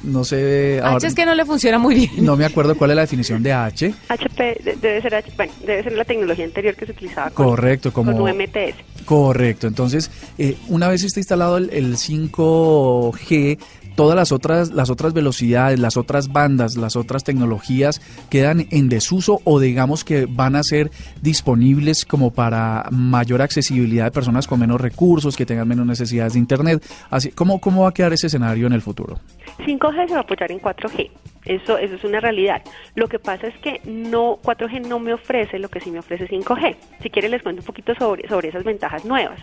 no 0.04 0.22
sé... 0.22 0.80
H 0.80 1.04
es 1.04 1.16
que 1.16 1.26
no 1.26 1.34
le 1.34 1.44
funciona 1.44 1.80
muy 1.80 1.96
bien. 1.96 2.24
No 2.24 2.36
me 2.36 2.44
acuerdo 2.44 2.76
cuál 2.76 2.90
es 2.90 2.96
la 2.96 3.02
definición 3.02 3.42
de 3.42 3.52
H. 3.52 3.92
HP 4.08 4.76
debe 4.80 5.02
ser, 5.02 5.24
bueno, 5.36 5.52
debe 5.66 5.82
ser 5.82 5.92
la 5.94 6.04
tecnología 6.04 6.44
anterior 6.44 6.76
que 6.76 6.86
se 6.86 6.92
utilizaba 6.92 7.30
con, 7.30 7.46
Correcto, 7.46 7.92
como, 7.92 8.12
con 8.12 8.20
UMTS. 8.20 9.04
Correcto, 9.04 9.66
entonces, 9.66 10.12
eh, 10.38 10.56
una 10.68 10.86
vez 10.86 11.02
está 11.02 11.18
instalado 11.18 11.56
el, 11.56 11.70
el 11.70 11.96
5G, 11.96 13.58
todas 13.96 14.14
las 14.14 14.30
otras, 14.30 14.70
las 14.70 14.90
otras 14.90 15.12
velocidades, 15.12 15.80
las 15.80 15.96
otras 15.96 16.30
bandas, 16.32 16.76
las 16.76 16.94
otras 16.94 17.24
tecnologías 17.24 18.00
quedan 18.30 18.68
en 18.70 18.88
desuso 18.88 19.40
o 19.44 19.58
digamos 19.58 20.04
que 20.04 20.26
van 20.26 20.54
a 20.54 20.62
ser 20.62 20.90
disponibles 21.22 22.04
como 22.04 22.32
para 22.32 22.84
mayor 22.92 23.42
accesibilidad 23.42 24.04
de 24.04 24.10
personas 24.12 24.46
con 24.46 24.60
menos 24.60 24.80
recursos, 24.80 25.36
que 25.36 25.46
tengan 25.46 25.66
menos 25.66 25.86
necesidades 25.86 26.34
de 26.34 26.38
Internet. 26.38 26.84
Así, 27.10 27.32
¿cómo, 27.32 27.60
¿Cómo 27.60 27.82
va 27.82 27.88
a 27.88 27.94
quedar 27.94 28.12
ese 28.12 28.28
escenario 28.28 28.66
en 28.66 28.74
el 28.74 28.82
futuro? 28.82 29.18
5G 29.58 30.08
se 30.08 30.12
va 30.12 30.20
a 30.20 30.22
apoyar 30.22 30.52
en 30.52 30.60
4G. 30.60 31.10
Eso, 31.46 31.78
eso 31.78 31.94
es 31.94 32.04
una 32.04 32.20
realidad. 32.20 32.62
Lo 32.94 33.08
que 33.08 33.18
pasa 33.18 33.46
es 33.46 33.56
que 33.58 33.80
no 33.86 34.38
4G 34.42 34.86
no 34.86 34.98
me 34.98 35.14
ofrece 35.14 35.58
lo 35.58 35.68
que 35.68 35.80
sí 35.80 35.90
me 35.90 36.00
ofrece 36.00 36.28
5G. 36.28 36.76
Si 37.02 37.10
quiere 37.10 37.28
les 37.28 37.42
cuento 37.42 37.62
un 37.62 37.66
poquito 37.66 37.94
sobre, 37.94 38.28
sobre 38.28 38.48
esas 38.48 38.64
ventajas 38.64 39.04
nuevas. 39.04 39.40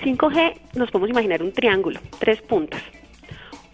5G 0.00 0.54
nos 0.74 0.90
podemos 0.90 1.10
imaginar 1.10 1.42
un 1.42 1.52
triángulo, 1.52 2.00
tres 2.18 2.40
puntas. 2.42 2.82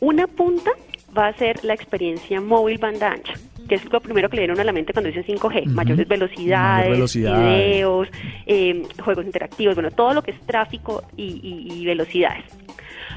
Una 0.01 0.27
punta 0.27 0.71
va 1.17 1.29
a 1.29 1.33
ser 1.35 1.65
la 1.65 1.75
experiencia 1.75 2.41
móvil 2.41 2.79
banda 2.79 3.11
ancha, 3.11 3.35
que 3.69 3.75
es 3.75 3.93
lo 3.93 4.01
primero 4.01 4.29
que 4.29 4.37
le 4.37 4.43
dieron 4.43 4.61
a 4.61 4.65
la 4.65 4.73
mente 4.73 4.93
cuando 4.93 5.11
dicen 5.11 5.25
5G, 5.25 5.67
mayores 5.67 6.07
velocidades, 6.07 7.15
videos, 7.15 8.09
eh, 8.47 8.83
juegos 9.03 9.25
interactivos, 9.25 9.75
bueno, 9.75 9.91
todo 9.91 10.15
lo 10.15 10.23
que 10.23 10.33
es 10.33 10.41
tráfico 10.43 11.03
y, 11.17 11.85
velocidades. 11.85 12.45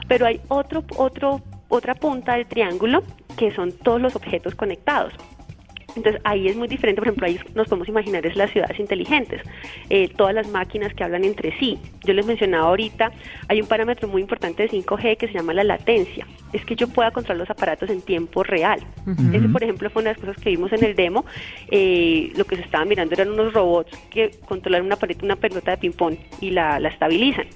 Pero 0.07 0.25
hay 0.25 0.41
otro, 0.47 0.83
otro, 0.97 1.41
otra 1.69 1.93
punta 1.95 2.35
del 2.35 2.47
triángulo 2.47 3.03
que 3.37 3.51
son 3.51 3.71
todos 3.71 4.01
los 4.01 4.15
objetos 4.15 4.55
conectados. 4.55 5.13
Entonces 5.95 6.21
ahí 6.23 6.47
es 6.47 6.55
muy 6.55 6.67
diferente, 6.67 7.01
por 7.01 7.07
ejemplo, 7.07 7.27
ahí 7.27 7.39
nos 7.55 7.67
podemos 7.67 7.87
imaginar 7.87 8.25
es 8.25 8.35
las 8.35 8.51
ciudades 8.51 8.79
inteligentes, 8.79 9.41
eh, 9.89 10.09
todas 10.15 10.33
las 10.33 10.49
máquinas 10.49 10.93
que 10.93 11.03
hablan 11.03 11.23
entre 11.23 11.57
sí. 11.59 11.77
Yo 12.03 12.13
les 12.13 12.25
mencionaba 12.25 12.67
ahorita, 12.67 13.11
hay 13.47 13.61
un 13.61 13.67
parámetro 13.67 14.07
muy 14.07 14.21
importante 14.21 14.63
de 14.63 14.69
5G 14.69 15.17
que 15.17 15.27
se 15.27 15.33
llama 15.33 15.53
la 15.53 15.63
latencia, 15.63 16.25
es 16.53 16.65
que 16.65 16.75
yo 16.75 16.87
pueda 16.87 17.11
controlar 17.11 17.39
los 17.39 17.49
aparatos 17.49 17.89
en 17.89 18.01
tiempo 18.01 18.43
real. 18.43 18.79
Ese, 19.33 19.47
por 19.49 19.63
ejemplo, 19.63 19.89
fue 19.89 20.01
una 20.01 20.11
de 20.11 20.15
las 20.17 20.25
cosas 20.25 20.43
que 20.43 20.49
vimos 20.49 20.71
en 20.73 20.83
el 20.83 20.95
demo, 20.95 21.25
eh, 21.69 22.31
lo 22.35 22.45
que 22.45 22.55
se 22.55 22.61
estaba 22.63 22.85
mirando 22.85 23.13
eran 23.13 23.31
unos 23.31 23.53
robots 23.53 23.97
que 24.09 24.31
controlan 24.45 24.85
una, 24.85 24.97
una 25.23 25.35
pelota 25.35 25.71
de 25.71 25.77
ping-pong 25.77 26.15
y 26.39 26.51
la, 26.51 26.79
la 26.79 26.89
estabilizan. 26.89 27.47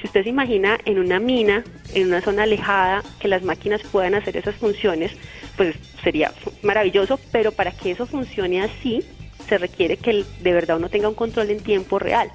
Si 0.00 0.06
usted 0.06 0.22
se 0.22 0.28
imagina 0.28 0.78
en 0.84 0.98
una 0.98 1.18
mina, 1.18 1.64
en 1.94 2.08
una 2.08 2.20
zona 2.20 2.44
alejada, 2.44 3.02
que 3.18 3.28
las 3.28 3.42
máquinas 3.42 3.82
puedan 3.90 4.14
hacer 4.14 4.36
esas 4.36 4.54
funciones, 4.56 5.12
pues 5.56 5.76
sería 6.02 6.32
maravilloso, 6.62 7.18
pero 7.32 7.52
para 7.52 7.72
que 7.72 7.90
eso 7.90 8.06
funcione 8.06 8.62
así, 8.62 9.04
se 9.48 9.58
requiere 9.58 9.96
que 9.96 10.24
de 10.40 10.52
verdad 10.52 10.76
uno 10.76 10.88
tenga 10.88 11.08
un 11.08 11.14
control 11.14 11.50
en 11.50 11.60
tiempo 11.60 11.98
real. 11.98 12.30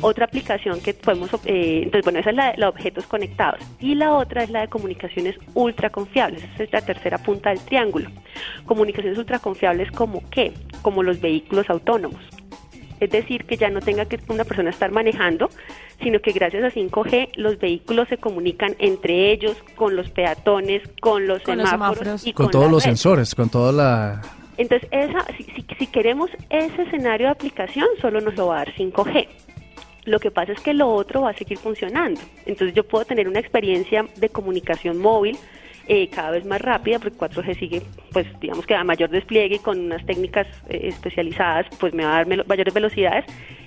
Otra 0.00 0.26
aplicación 0.26 0.80
que 0.80 0.94
podemos, 0.94 1.30
eh, 1.44 1.80
entonces 1.84 2.04
bueno, 2.04 2.20
esa 2.20 2.30
es 2.30 2.36
la 2.36 2.52
de 2.52 2.64
objetos 2.66 3.06
conectados. 3.06 3.60
Y 3.80 3.94
la 3.94 4.14
otra 4.14 4.44
es 4.44 4.50
la 4.50 4.60
de 4.60 4.68
comunicaciones 4.68 5.36
ultra 5.54 5.90
confiables, 5.90 6.44
esa 6.54 6.62
es 6.62 6.72
la 6.72 6.82
tercera 6.82 7.18
punta 7.18 7.50
del 7.50 7.60
triángulo. 7.60 8.10
Comunicaciones 8.66 9.18
ultra 9.18 9.38
confiables 9.38 9.90
como 9.90 10.22
qué? 10.30 10.52
Como 10.82 11.02
los 11.02 11.20
vehículos 11.20 11.68
autónomos. 11.68 12.22
Es 13.00 13.10
decir, 13.10 13.44
que 13.44 13.56
ya 13.56 13.70
no 13.70 13.80
tenga 13.80 14.06
que 14.06 14.18
una 14.28 14.44
persona 14.44 14.70
estar 14.70 14.90
manejando, 14.90 15.50
sino 16.02 16.20
que 16.20 16.32
gracias 16.32 16.64
a 16.64 16.70
5G 16.70 17.30
los 17.36 17.58
vehículos 17.58 18.08
se 18.08 18.18
comunican 18.18 18.76
entre 18.78 19.32
ellos, 19.32 19.56
con 19.74 19.96
los 19.96 20.10
peatones, 20.10 20.82
con 21.00 21.26
los, 21.26 21.42
semáforos, 21.42 22.26
y 22.26 22.32
con, 22.32 22.50
todos 22.50 22.70
los 22.70 22.82
sensores, 22.82 23.34
con 23.34 23.48
toda 23.48 23.72
la... 23.72 24.22
Entonces, 24.56 24.88
esa, 24.92 25.26
si, 25.36 25.66
si, 25.78 25.86
queremos 25.88 26.30
ese 26.48 26.82
escenario 26.82 27.26
de 27.26 27.32
aplicación, 27.32 27.88
solo 28.00 28.20
nos 28.20 28.36
lo 28.36 28.46
va 28.48 28.54
a 28.54 28.58
dar 28.58 28.74
5G. 28.74 29.26
Lo 30.04 30.20
que 30.20 30.30
pasa 30.30 30.52
es 30.52 30.60
que 30.60 30.74
lo 30.74 30.92
otro 30.92 31.22
va 31.22 31.30
a 31.30 31.34
seguir 31.34 31.58
funcionando. 31.58 32.20
Entonces 32.46 32.74
yo 32.74 32.84
puedo 32.84 33.04
tener 33.04 33.26
una 33.26 33.40
experiencia 33.40 34.06
de 34.16 34.28
comunicación 34.28 34.98
móvil 34.98 35.38
eh, 35.88 36.08
cada 36.08 36.30
vez 36.30 36.44
más 36.44 36.60
rápida, 36.60 36.98
porque 36.98 37.18
4G 37.18 37.58
sigue, 37.58 37.82
pues 38.12 38.26
digamos 38.40 38.66
que 38.66 38.74
a 38.74 38.84
mayor 38.84 39.10
despliegue 39.10 39.56
y 39.56 39.58
con 39.58 39.78
unas 39.80 40.04
técnicas 40.06 40.46
eh, 40.68 40.88
especializadas, 40.88 41.66
pues 41.78 41.92
me 41.94 42.04
va 42.04 42.18
a 42.18 42.24
dar 42.24 42.46
mayores 42.46 42.72
velocidades 42.72 43.24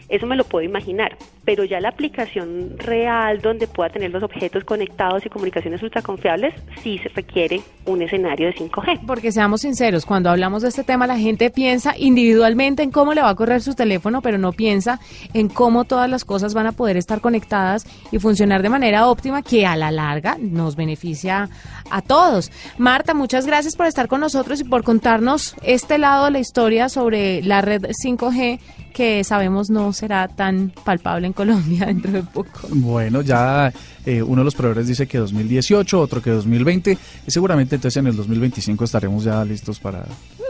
Eso 0.09 0.25
me 0.25 0.37
lo 0.37 0.45
puedo 0.45 0.63
imaginar, 0.63 1.17
pero 1.43 1.65
ya 1.65 1.81
la 1.81 1.89
aplicación 1.89 2.77
real 2.77 3.41
donde 3.41 3.67
pueda 3.67 3.89
tener 3.89 4.09
los 4.11 4.23
objetos 4.23 4.63
conectados 4.63 5.25
y 5.25 5.29
comunicaciones 5.29 5.83
ultraconfiables 5.83 6.53
sí 6.81 6.97
se 6.99 7.09
requiere 7.09 7.61
un 7.85 8.01
escenario 8.01 8.47
de 8.47 8.55
5G. 8.55 9.05
Porque 9.05 9.33
seamos 9.33 9.61
sinceros, 9.61 10.05
cuando 10.05 10.29
hablamos 10.29 10.61
de 10.61 10.69
este 10.69 10.85
tema 10.85 11.07
la 11.07 11.17
gente 11.17 11.49
piensa 11.49 11.93
individualmente 11.97 12.83
en 12.83 12.91
cómo 12.91 13.13
le 13.13 13.21
va 13.21 13.29
a 13.29 13.35
correr 13.35 13.61
su 13.61 13.75
teléfono, 13.75 14.21
pero 14.21 14.37
no 14.37 14.53
piensa 14.53 14.99
en 15.33 15.49
cómo 15.49 15.83
todas 15.83 16.09
las 16.09 16.23
cosas 16.23 16.53
van 16.53 16.67
a 16.67 16.71
poder 16.71 16.95
estar 16.95 17.19
conectadas 17.19 17.85
y 18.11 18.19
funcionar 18.19 18.61
de 18.61 18.69
manera 18.69 19.07
óptima 19.07 19.41
que 19.41 19.65
a 19.65 19.75
la 19.75 19.91
larga 19.91 20.37
nos 20.39 20.77
beneficia 20.77 21.49
a 21.89 22.01
todos. 22.01 22.49
Marta, 22.77 23.13
muchas 23.13 23.45
gracias 23.45 23.75
por 23.75 23.87
estar 23.87 24.07
con 24.07 24.21
nosotros 24.21 24.61
y 24.61 24.63
por 24.63 24.83
contarnos 24.83 25.55
este 25.63 25.97
lado 25.97 26.25
de 26.25 26.31
la 26.31 26.39
historia 26.39 26.87
sobre 26.87 27.41
la 27.41 27.61
red 27.61 27.83
5G 27.83 28.59
que 28.97 29.23
sabemos 29.23 29.69
no 29.69 29.93
será 29.93 30.27
tan 30.27 30.73
palpable 30.83 31.27
en 31.27 31.33
Colombia 31.33 31.85
dentro 31.85 32.11
de 32.11 32.23
poco. 32.23 32.67
Bueno, 32.69 33.21
ya 33.21 33.71
eh, 34.07 34.23
uno 34.23 34.41
de 34.41 34.45
los 34.45 34.55
proveedores 34.55 34.87
dice 34.87 35.05
que 35.05 35.19
2018, 35.19 35.99
otro 36.01 36.19
que 36.19 36.31
2020, 36.31 36.97
y 37.27 37.31
seguramente 37.31 37.75
entonces 37.75 37.97
en 37.97 38.07
el 38.07 38.15
2025 38.15 38.83
estaremos 38.83 39.23
ya 39.23 39.45
listos 39.45 39.79
para... 39.79 40.03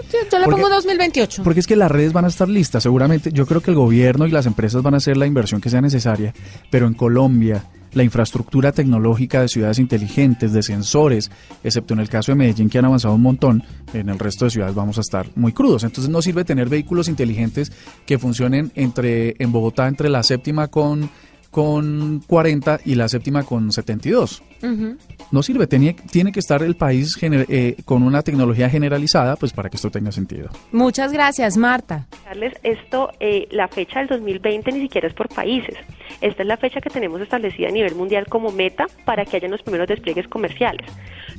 Yo, 0.09 0.19
yo 0.31 0.39
le 0.39 0.45
Porque- 0.45 0.61
pongo 0.61 0.73
2028. 0.73 1.43
Porque 1.43 1.59
es 1.59 1.67
que 1.67 1.75
las 1.75 1.91
redes 1.91 2.13
van 2.13 2.23
a 2.23 2.29
estar 2.29 2.47
listas, 2.47 2.81
seguramente. 2.83 3.33
Yo 3.33 3.45
creo 3.45 3.59
que 3.59 3.71
el 3.71 3.75
gobierno 3.75 4.25
y 4.25 4.31
las 4.31 4.45
empresas 4.45 4.81
van 4.81 4.93
a 4.93 4.97
hacer 4.97 5.17
la 5.17 5.25
inversión 5.25 5.59
que 5.59 5.69
sea 5.69 5.81
necesaria, 5.81 6.33
pero 6.71 6.87
en 6.87 6.93
Colombia 6.93 7.65
la 7.94 8.03
infraestructura 8.03 8.72
tecnológica 8.72 9.41
de 9.41 9.48
ciudades 9.48 9.79
inteligentes, 9.79 10.53
de 10.53 10.63
sensores, 10.63 11.32
excepto 11.63 11.94
en 11.94 12.00
el 12.00 12.10
caso 12.10 12.32
de 12.32 12.38
Medellín 12.38 12.70
que 12.70 12.79
han 12.79 12.86
avanzado 12.86 13.15
un 13.15 13.22
montón, 13.22 13.63
en 13.94 14.10
el 14.10 14.20
resto 14.20 14.46
de 14.46 14.51
ciudades 14.51 14.75
vamos 14.75 14.98
a 14.98 15.01
estar 15.01 15.27
muy 15.36 15.53
crudos. 15.53 15.84
Entonces 15.84 16.12
no 16.12 16.22
sirve 16.22 16.46
tener 16.46 16.70
vehículos 16.70 17.08
inteligentes 17.08 17.72
que 18.06 18.17
funcionen 18.17 18.72
entre 18.75 19.36
en 19.39 19.51
Bogotá 19.51 19.88
entre 19.88 20.10
la 20.10 20.24
séptima 20.24 20.67
con 20.67 21.10
con 21.51 22.22
40 22.27 22.82
y 22.86 22.96
la 22.96 23.08
séptima 23.08 23.44
con 23.44 23.72
72 23.72 24.44
Ujú. 24.63 24.97
no 25.31 25.43
sirve. 25.43 25.67
Tiene, 25.67 25.95
tiene 26.11 26.31
que 26.31 26.39
estar 26.39 26.63
el 26.63 26.75
país 26.75 27.15
gener- 27.17 27.45
eh, 27.49 27.75
con 27.85 28.03
una 28.03 28.21
tecnología 28.21 28.69
generalizada, 28.69 29.35
pues 29.35 29.51
para 29.53 29.69
que 29.69 29.75
esto 29.77 29.89
tenga 29.91 30.11
sentido. 30.11 30.49
Muchas 30.71 31.11
gracias, 31.11 31.57
Marta. 31.57 32.07
Carles, 32.23 32.53
esto, 32.63 33.09
eh, 33.19 33.47
la 33.51 33.67
fecha 33.67 33.99
del 33.99 34.07
2020 34.07 34.71
ni 34.71 34.81
siquiera 34.81 35.07
es 35.07 35.13
por 35.13 35.27
países. 35.29 35.75
Esta 36.21 36.41
es 36.43 36.47
la 36.47 36.57
fecha 36.57 36.79
que 36.81 36.89
tenemos 36.89 37.21
establecida 37.21 37.67
a 37.67 37.71
nivel 37.71 37.93
mundial 37.95 38.25
como 38.27 38.51
meta 38.51 38.85
para 39.05 39.25
que 39.25 39.37
hayan 39.37 39.51
los 39.51 39.61
primeros 39.61 39.87
despliegues 39.87 40.27
comerciales. 40.27 40.87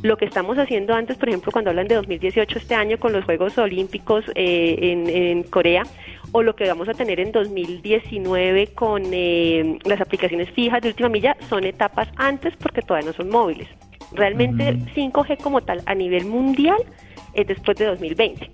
Lo 0.03 0.17
que 0.17 0.27
estamos 0.27 0.57
haciendo 0.59 0.95
antes, 0.95 1.17
por 1.17 1.29
ejemplo, 1.29 1.51
cuando 1.51 1.71
hablan 1.71 1.89
de 1.89 1.97
2018 1.97 2.59
este 2.59 2.75
año 2.75 2.99
con 2.99 3.13
los 3.13 3.25
Juegos 3.25 3.57
Olímpicos 3.59 4.25
eh, 4.35 4.77
en, 4.81 5.09
en 5.09 5.43
Corea, 5.45 5.83
o 6.31 6.43
lo 6.43 6.55
que 6.55 6.69
vamos 6.69 6.89
a 6.89 6.93
tener 6.95 7.19
en 7.21 7.33
2019 7.33 8.69
con 8.75 9.03
eh, 9.13 9.79
las 9.85 10.01
aplicaciones 10.01 10.51
fijas 10.51 10.83
de 10.83 10.89
última 10.89 11.09
milla, 11.09 11.37
son 11.49 11.65
etapas 11.65 12.09
antes 12.17 12.55
porque 12.59 12.83
todavía 12.83 13.08
no 13.09 13.15
son 13.15 13.31
móviles. 13.31 13.69
Realmente 14.13 14.75
5G 14.95 15.43
como 15.43 15.61
tal 15.61 15.83
a 15.87 15.95
nivel 15.95 16.25
mundial 16.25 16.79
es 17.35 17.47
después 17.47 17.77
de 17.77 17.87
2020. 17.87 18.51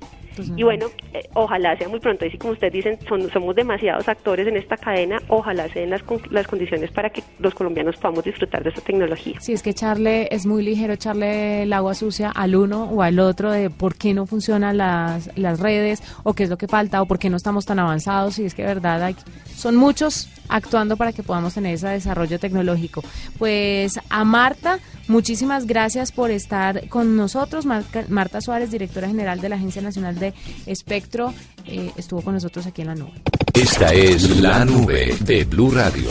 Y 0.56 0.62
bueno, 0.62 0.86
eh, 1.12 1.28
ojalá 1.34 1.76
sea 1.76 1.88
muy 1.88 2.00
pronto. 2.00 2.24
Y 2.26 2.30
si 2.30 2.38
como 2.38 2.52
ustedes 2.52 2.72
dicen, 2.72 2.98
son- 3.08 3.30
somos 3.30 3.54
demasiados 3.54 4.08
actores 4.08 4.46
en 4.46 4.56
esta 4.56 4.76
cadena, 4.76 5.18
ojalá 5.28 5.68
se 5.72 5.80
den 5.80 5.90
las, 5.90 6.02
las 6.30 6.46
condiciones 6.46 6.90
para 6.90 7.10
que 7.10 7.22
los 7.38 7.54
colombianos 7.54 7.96
podamos 7.96 8.24
disfrutar 8.24 8.62
de 8.62 8.70
esta 8.70 8.80
tecnología. 8.80 9.40
Si 9.40 9.52
es 9.52 9.62
que 9.62 9.70
echarle, 9.70 10.28
es 10.30 10.46
muy 10.46 10.62
ligero 10.62 10.92
echarle 10.94 11.62
el 11.62 11.72
agua 11.72 11.94
sucia 11.94 12.30
al 12.30 12.56
uno 12.56 12.84
o 12.84 13.02
al 13.02 13.18
otro 13.18 13.50
de 13.52 13.70
por 13.70 13.94
qué 13.96 14.14
no 14.14 14.26
funcionan 14.26 14.76
las, 14.78 15.30
las 15.36 15.60
redes 15.60 16.02
o 16.22 16.34
qué 16.34 16.44
es 16.44 16.50
lo 16.50 16.56
que 16.58 16.68
falta 16.68 17.00
o 17.02 17.06
por 17.06 17.18
qué 17.18 17.30
no 17.30 17.36
estamos 17.36 17.64
tan 17.66 17.78
avanzados. 17.78 18.38
Y 18.38 18.44
es 18.44 18.54
que 18.54 18.62
de 18.62 18.68
verdad 18.68 19.02
hay, 19.02 19.16
son 19.54 19.76
muchos 19.76 20.28
actuando 20.48 20.96
para 20.96 21.12
que 21.12 21.22
podamos 21.22 21.54
tener 21.54 21.74
ese 21.74 21.88
desarrollo 21.88 22.38
tecnológico. 22.38 23.02
Pues 23.38 23.98
a 24.10 24.24
Marta, 24.24 24.78
muchísimas 25.08 25.66
gracias 25.66 26.12
por 26.12 26.30
estar 26.30 26.88
con 26.88 27.16
nosotros. 27.16 27.66
Marca- 27.66 28.04
Marta 28.08 28.40
Suárez, 28.40 28.70
directora 28.70 29.08
general 29.08 29.40
de 29.40 29.48
la 29.48 29.56
Agencia 29.56 29.82
Nacional 29.82 30.18
de 30.18 30.23
Espectro, 30.66 31.34
eh, 31.66 31.90
estuvo 31.96 32.22
con 32.22 32.34
nosotros 32.34 32.66
aquí 32.66 32.82
en 32.82 32.88
la 32.88 32.94
nube. 32.94 33.12
Esta 33.52 33.92
es 33.92 34.40
la 34.40 34.64
nube 34.64 35.16
de 35.20 35.44
Blue 35.44 35.70
Radio. 35.70 36.08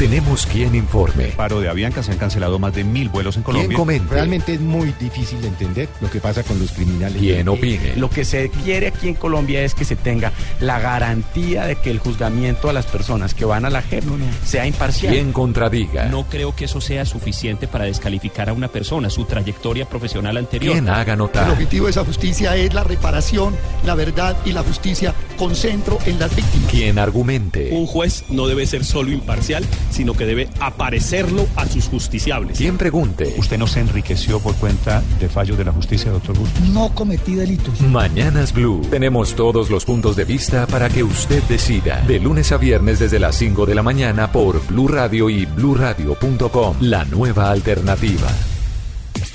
Tenemos 0.00 0.46
quien 0.46 0.74
informe, 0.74 1.26
Paro 1.36 1.60
de 1.60 1.68
Avianca, 1.68 2.02
se 2.02 2.10
han 2.10 2.16
cancelado 2.16 2.58
más 2.58 2.72
de 2.74 2.84
mil 2.84 3.10
vuelos 3.10 3.36
en 3.36 3.42
Colombia. 3.42 3.76
comente, 3.76 4.08
Realmente 4.14 4.54
es 4.54 4.60
muy 4.62 4.94
difícil 4.98 5.42
de 5.42 5.48
entender 5.48 5.90
lo 6.00 6.10
que 6.10 6.20
pasa 6.20 6.42
con 6.42 6.58
los 6.58 6.72
criminales. 6.72 7.18
quien 7.18 7.46
opine. 7.50 7.96
Lo 7.96 8.08
que 8.08 8.24
se 8.24 8.48
quiere 8.48 8.86
aquí 8.86 9.08
en 9.08 9.14
Colombia 9.14 9.60
es 9.62 9.74
que 9.74 9.84
se 9.84 9.96
tenga 9.96 10.32
la 10.58 10.80
garantía 10.80 11.66
de 11.66 11.76
que 11.76 11.90
el 11.90 11.98
juzgamiento 11.98 12.70
a 12.70 12.72
las 12.72 12.86
personas 12.86 13.34
que 13.34 13.44
van 13.44 13.66
a 13.66 13.70
la 13.70 13.82
JEP 13.82 14.04
sea 14.42 14.66
imparcial. 14.66 15.12
Quien 15.12 15.32
contradiga. 15.32 16.06
No 16.06 16.24
creo 16.24 16.56
que 16.56 16.64
eso 16.64 16.80
sea 16.80 17.04
suficiente 17.04 17.68
para 17.68 17.84
descalificar 17.84 18.48
a 18.48 18.54
una 18.54 18.68
persona, 18.68 19.10
su 19.10 19.26
trayectoria 19.26 19.84
profesional 19.84 20.38
anterior. 20.38 20.72
Quien 20.72 20.88
haga 20.88 21.12
El 21.12 21.18
notar. 21.18 21.50
objetivo 21.50 21.84
de 21.84 21.90
esa 21.90 22.06
justicia 22.06 22.56
es 22.56 22.72
la 22.72 22.84
reparación, 22.84 23.54
la 23.84 23.94
verdad 23.94 24.34
y 24.46 24.52
la 24.52 24.62
justicia 24.62 25.14
con 25.40 25.56
centro 25.56 25.98
en 26.04 26.18
las 26.18 26.36
víctimas. 26.36 26.70
Quien 26.70 26.98
argumente. 26.98 27.70
Un 27.72 27.86
juez 27.86 28.24
no 28.28 28.46
debe 28.46 28.66
ser 28.66 28.84
solo 28.84 29.10
imparcial, 29.10 29.64
sino 29.90 30.12
que 30.12 30.26
debe 30.26 30.50
aparecerlo 30.60 31.46
a 31.56 31.66
sus 31.66 31.86
justiciables. 31.88 32.58
Quien 32.58 32.76
pregunte. 32.76 33.34
¿Usted 33.38 33.56
no 33.56 33.66
se 33.66 33.80
enriqueció 33.80 34.38
por 34.40 34.54
cuenta 34.56 35.02
de 35.18 35.30
fallos 35.30 35.56
de 35.56 35.64
la 35.64 35.72
justicia, 35.72 36.12
doctor 36.12 36.36
Bustos? 36.36 36.60
No 36.68 36.94
cometí 36.94 37.36
delitos. 37.36 37.80
Mañanas 37.80 38.52
Blue. 38.52 38.82
Tenemos 38.90 39.34
todos 39.34 39.70
los 39.70 39.86
puntos 39.86 40.14
de 40.14 40.26
vista 40.26 40.66
para 40.66 40.90
que 40.90 41.02
usted 41.02 41.42
decida. 41.44 42.02
De 42.02 42.20
lunes 42.20 42.52
a 42.52 42.58
viernes 42.58 42.98
desde 42.98 43.18
las 43.18 43.34
5 43.36 43.64
de 43.64 43.74
la 43.74 43.82
mañana 43.82 44.30
por 44.30 44.62
Blue 44.66 44.88
Radio 44.88 45.30
y 45.30 45.46
bluradio.com. 45.46 46.76
La 46.82 47.06
nueva 47.06 47.50
alternativa. 47.50 48.28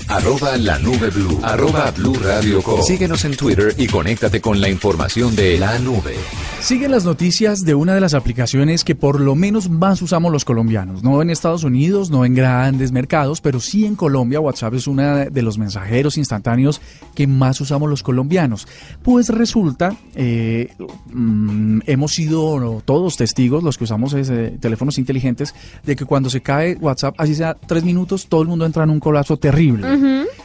Arroba 0.08 0.56
la 0.56 0.78
nube 0.78 1.10
blue. 1.10 1.38
Arroba 1.42 1.90
blue 1.90 2.14
radio 2.22 2.62
com. 2.62 2.80
Síguenos 2.82 3.24
en 3.24 3.36
Twitter 3.36 3.74
y 3.76 3.88
conéctate 3.88 4.40
con 4.40 4.60
la 4.60 4.68
información 4.68 5.34
de 5.34 5.58
la 5.58 5.78
nube. 5.80 6.14
Siguen 6.60 6.92
las 6.92 7.04
noticias 7.04 7.64
de 7.64 7.74
una 7.74 7.92
de 7.94 8.00
las 8.00 8.14
aplicaciones 8.14 8.84
que 8.84 8.94
por 8.94 9.20
lo 9.20 9.34
menos 9.34 9.68
más 9.68 10.00
usamos 10.02 10.30
los 10.32 10.44
colombianos. 10.44 11.02
No 11.02 11.20
en 11.22 11.30
Estados 11.30 11.64
Unidos, 11.64 12.10
no 12.10 12.24
en 12.24 12.34
grandes 12.34 12.92
mercados, 12.92 13.40
pero 13.40 13.58
sí 13.60 13.84
en 13.84 13.96
Colombia. 13.96 14.38
WhatsApp 14.40 14.74
es 14.74 14.86
una 14.86 15.24
de 15.26 15.42
los 15.42 15.58
mensajeros 15.58 16.16
instantáneos 16.18 16.80
que 17.14 17.26
más 17.26 17.60
usamos 17.60 17.90
los 17.90 18.02
colombianos. 18.04 18.68
Pues 19.02 19.28
resulta, 19.28 19.96
eh, 20.14 20.68
mm, 21.12 21.80
hemos 21.86 22.12
sido 22.12 22.80
todos 22.84 23.16
testigos, 23.16 23.62
los 23.64 23.76
que 23.76 23.84
usamos 23.84 24.12
ese- 24.14 24.50
teléfonos 24.60 24.98
inteligentes, 24.98 25.52
de 25.84 25.96
que 25.96 26.04
cuando 26.04 26.30
se 26.30 26.40
cae 26.42 26.76
WhatsApp, 26.80 27.14
así 27.18 27.34
sea 27.34 27.54
tres 27.54 27.82
minutos, 27.84 28.26
todo 28.28 28.42
el 28.42 28.48
mundo 28.48 28.64
entra 28.66 28.84
en 28.84 28.90
un 28.90 29.00
colapso 29.00 29.36
terrible. 29.36 29.95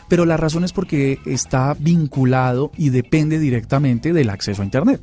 Pero 0.08 0.26
la 0.26 0.38
razón 0.38 0.64
es 0.64 0.74
porque 0.74 1.20
está 1.26 1.76
vinculado 1.80 2.72
y 2.78 2.90
depende 2.90 3.40
directamente 3.40 4.14
del 4.14 4.30
acceso 4.30 4.62
a 4.62 4.66
Internet. 4.66 5.02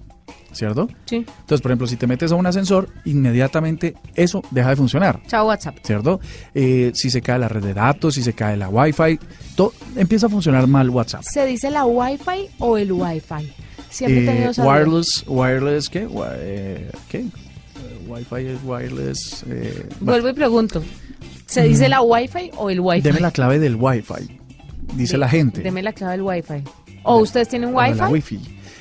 ¿Cierto? 0.51 0.89
Sí. 1.05 1.17
Entonces, 1.17 1.61
por 1.61 1.71
ejemplo, 1.71 1.87
si 1.87 1.97
te 1.97 2.07
metes 2.07 2.33
a 2.33 2.35
un 2.35 2.47
ascensor, 2.47 2.89
inmediatamente 3.05 3.95
eso 4.15 4.43
deja 4.51 4.71
de 4.71 4.77
funcionar. 4.77 5.21
Chao 5.27 5.47
WhatsApp. 5.47 5.77
¿Cierto? 5.85 6.21
Eh, 6.55 6.91
si 6.95 7.11
se 7.11 7.21
cae 7.21 7.39
la 7.39 7.49
red 7.49 7.63
de 7.63 7.75
datos, 7.75 8.15
si 8.15 8.23
se 8.23 8.33
cae 8.33 8.57
la 8.57 8.69
Wi-Fi, 8.71 9.19
todo 9.55 9.73
empieza 9.95 10.27
a 10.27 10.31
funcionar 10.31 10.67
mal 10.67 10.89
WhatsApp. 10.91 11.23
¿Se 11.23 11.45
dice 11.47 11.71
la 11.71 11.85
Wi-Fi 11.85 12.49
o 12.59 12.79
el 12.79 12.93
Wi-Fi? 12.93 13.53
Siempre 13.91 14.25
he 14.25 14.45
Eh, 14.47 14.51
wireless, 14.59 15.25
wireless, 15.27 15.89
¿qué? 15.91 16.09
Eh, 16.41 16.91
¿Qué? 17.09 17.19
Eh, 17.19 17.29
Wi-Fi 18.09 18.47
es 18.47 18.59
wireless. 18.65 19.45
Vuelvo 20.01 20.29
y 20.31 20.33
pregunto. 20.33 20.83
¿Se 21.47 21.63
dice 21.63 21.89
la 21.89 22.01
Wi-Fi 22.01 22.53
o 22.57 22.71
el 22.71 22.81
Wi-Fi? 22.81 23.03
Deme 23.03 23.21
la 23.21 23.31
clave 23.31 23.59
del 23.59 23.77
Wi-Fi, 23.77 24.38
dice 24.95 25.17
la 25.19 25.29
gente. 25.29 25.61
Deme 25.63 25.83
la 25.83 25.93
clave 25.93 26.13
del 26.13 26.23
Wi-Fi. 26.23 26.63
¿O 27.05 27.19
ustedes 27.19 27.49
tienen 27.49 27.71
de 27.71 27.77
Wi-Fi? 27.77 27.99
la 27.99 28.09
Wi-Fi. 28.09 28.41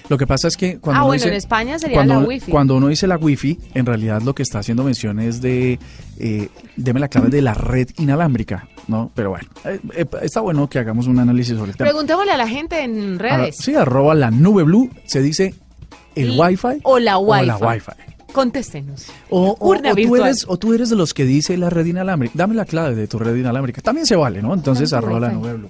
Lo 0.10 0.18
que 0.18 0.26
pasa 0.26 0.48
es 0.48 0.56
que 0.56 0.80
cuando 0.80 1.00
Ah, 1.00 1.04
uno 1.04 1.08
bueno, 1.08 1.20
dice- 1.20 1.28
en 1.30 1.34
España 1.36 1.78
sería 1.80 1.96
cuando, 1.98 2.22
la 2.22 2.28
Wi-Fi. 2.28 2.52
Cuando 2.52 2.76
uno 2.78 2.88
dice 2.88 3.08
la 3.08 3.18
Wi-Fi, 3.18 3.60
en 3.74 3.86
realidad 3.86 4.22
lo 4.22 4.34
que 4.34 4.42
está 4.44 4.60
haciendo 4.60 4.84
mención 4.86 5.20
es 5.20 5.42
de, 5.42 5.80
eh, 6.18 6.48
deme 6.78 7.02
la 7.02 7.10
clave 7.10 7.28
de 7.30 7.42
la 7.42 7.54
red 7.54 7.90
inalámbrica, 7.98 8.70
¿no? 8.88 9.12
Pero 9.14 9.32
bueno, 9.32 9.50
eh, 9.66 9.80
eh, 9.96 10.06
está 10.22 10.40
bueno 10.40 10.70
que 10.70 10.80
hagamos 10.80 11.08
un 11.08 11.20
análisis 11.20 11.58
sobre 11.58 11.72
el 11.72 11.78
tema. 11.78 11.90
Preguntémosle 11.90 12.32
a 12.32 12.38
la 12.38 12.48
gente 12.48 12.82
en 12.84 13.18
Arro- 13.20 13.22
redes. 13.42 13.58
sí, 13.58 13.76
arroba 13.76 14.16
la 14.16 14.32
nube 14.32 14.64
blue, 14.64 14.90
se 15.06 15.22
dice 15.22 15.54
el 16.16 16.32
Y- 16.36 16.40
Wi-Fi 16.40 16.80
o 16.84 17.00
la 17.00 17.18
o 17.18 17.36
la 17.44 17.58
Wi-Fi. 17.58 17.66
Wi-Fi. 17.66 18.32
Contéstenos. 18.32 19.08
O, 19.30 19.58
o- 19.60 19.72
o 19.76 19.76
tú 19.96 20.16
eres, 20.16 20.46
o 20.48 20.58
tú 20.58 20.74
eres 20.74 20.90
de 20.90 20.96
los 20.96 21.14
que 21.14 21.26
dice 21.26 21.58
la 21.58 21.70
red 21.70 21.86
inalámbrica. 21.86 22.34
Dame 22.36 22.56
la 22.56 22.66
clave 22.66 22.96
de 22.96 23.08
tu 23.08 23.20
red 23.20 23.36
inalámbrica. 23.36 23.82
También 23.82 24.06
se 24.06 24.16
vale, 24.16 24.42
¿no? 24.42 24.54
Entonces, 24.54 24.94
arroba 24.94 25.20
la 25.20 25.28
Wi-Fi. 25.30 25.40
nube 25.42 25.54
blue. 25.54 25.70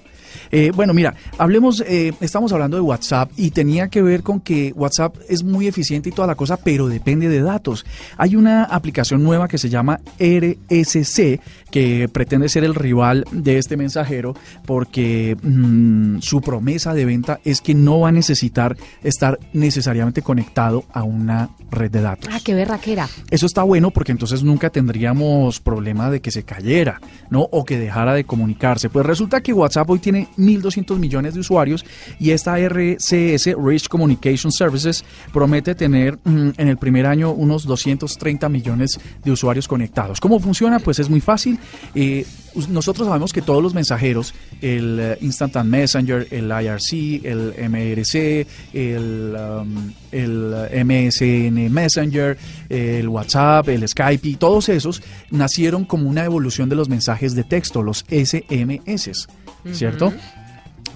Eh, 0.50 0.72
bueno, 0.74 0.94
mira, 0.94 1.14
hablemos, 1.36 1.82
eh, 1.86 2.12
estamos 2.20 2.52
hablando 2.52 2.76
de 2.76 2.82
WhatsApp 2.82 3.30
y 3.36 3.50
tenía 3.50 3.88
que 3.88 4.02
ver 4.02 4.22
con 4.22 4.40
que 4.40 4.72
WhatsApp 4.74 5.16
es 5.28 5.42
muy 5.42 5.66
eficiente 5.66 6.08
y 6.08 6.12
toda 6.12 6.28
la 6.28 6.34
cosa, 6.34 6.56
pero 6.56 6.88
depende 6.88 7.28
de 7.28 7.42
datos. 7.42 7.84
Hay 8.16 8.36
una 8.36 8.64
aplicación 8.64 9.22
nueva 9.22 9.48
que 9.48 9.58
se 9.58 9.68
llama 9.68 10.00
RSC, 10.18 11.40
que 11.70 12.08
pretende 12.12 12.48
ser 12.48 12.64
el 12.64 12.74
rival 12.74 13.24
de 13.30 13.58
este 13.58 13.76
mensajero 13.76 14.34
porque 14.64 15.36
mm, 15.42 16.18
su 16.20 16.40
promesa 16.40 16.94
de 16.94 17.04
venta 17.04 17.40
es 17.44 17.60
que 17.60 17.74
no 17.74 18.00
va 18.00 18.08
a 18.08 18.12
necesitar 18.12 18.76
estar 19.02 19.38
necesariamente 19.52 20.22
conectado 20.22 20.84
a 20.92 21.02
una 21.02 21.50
red 21.70 21.90
de 21.90 22.00
datos. 22.00 22.30
Ah, 22.32 22.40
qué 22.42 22.54
berraquera. 22.54 23.08
Eso 23.30 23.46
está 23.46 23.62
bueno 23.62 23.90
porque 23.90 24.12
entonces 24.12 24.42
nunca 24.42 24.70
tendríamos 24.70 25.60
problema 25.60 26.10
de 26.10 26.20
que 26.20 26.30
se 26.30 26.42
cayera, 26.42 27.00
¿no? 27.30 27.42
O 27.50 27.64
que 27.64 27.78
dejara 27.78 28.14
de 28.14 28.24
comunicarse. 28.24 28.90
Pues 28.90 29.06
resulta 29.06 29.40
que 29.40 29.52
WhatsApp 29.52 29.88
hoy 29.90 29.98
tiene 29.98 30.28
1.200 30.36 30.98
millones 30.98 31.34
de 31.34 31.40
usuarios 31.40 31.84
y 32.18 32.30
esta 32.30 32.58
RCS, 32.58 33.54
Rich 33.56 33.88
Communication 33.88 34.52
Services, 34.52 35.04
promete 35.32 35.74
tener 35.74 36.18
mm, 36.24 36.50
en 36.56 36.68
el 36.68 36.76
primer 36.76 37.06
año 37.06 37.32
unos 37.32 37.64
230 37.64 38.48
millones 38.48 38.98
de 39.24 39.30
usuarios 39.30 39.68
conectados. 39.68 40.20
¿Cómo 40.20 40.40
funciona? 40.40 40.78
Pues 40.78 40.98
es 40.98 41.08
muy 41.10 41.20
fácil. 41.20 41.58
Eh, 41.94 42.24
nosotros 42.68 43.06
sabemos 43.06 43.32
que 43.32 43.42
todos 43.42 43.62
los 43.62 43.74
mensajeros, 43.74 44.34
el 44.60 44.98
eh, 45.00 45.18
Instant 45.20 45.56
Messenger, 45.64 46.26
el 46.30 46.50
IRC, 46.50 47.24
el 47.24 47.54
MRC, 47.70 48.46
el, 48.72 49.36
um, 49.36 49.92
el 50.12 50.54
eh, 50.70 50.84
MSN 50.84 51.72
Messenger, 51.72 52.36
el 52.68 53.08
WhatsApp, 53.08 53.68
el 53.68 53.86
Skype 53.88 54.28
y 54.28 54.36
todos 54.36 54.68
esos 54.68 55.02
nacieron 55.30 55.84
como 55.84 56.08
una 56.08 56.24
evolución 56.24 56.68
de 56.68 56.76
los 56.76 56.88
mensajes 56.88 57.34
de 57.34 57.44
texto, 57.44 57.82
los 57.82 58.04
SMS, 58.08 59.28
¿cierto? 59.72 60.12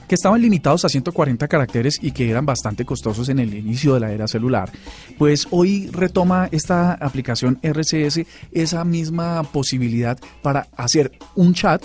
Que 0.08 0.14
estaban 0.14 0.40
limitados 0.40 0.84
a 0.84 0.88
140 0.88 1.48
caracteres 1.48 1.98
y 2.00 2.12
que 2.12 2.30
eran 2.30 2.46
bastante 2.46 2.84
costosos 2.84 3.28
en 3.28 3.38
el 3.38 3.54
inicio 3.54 3.94
de 3.94 4.00
la 4.00 4.12
era 4.12 4.28
celular. 4.28 4.70
Pues 5.18 5.46
hoy 5.50 5.88
retoma 5.92 6.48
esta 6.52 6.94
aplicación 6.94 7.58
RCS 7.62 8.20
esa 8.52 8.84
misma 8.84 9.42
posibilidad 9.42 10.18
para 10.42 10.68
hacer 10.76 11.12
un 11.34 11.54
chat 11.54 11.82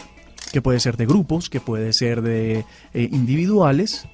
que 0.52 0.62
puede 0.62 0.80
ser 0.80 0.98
de 0.98 1.06
grupos, 1.06 1.50
que 1.50 1.60
puede 1.60 1.94
ser 1.94 2.22
de 2.22 2.66
eh, 2.94 3.10
individuales, 3.12 4.08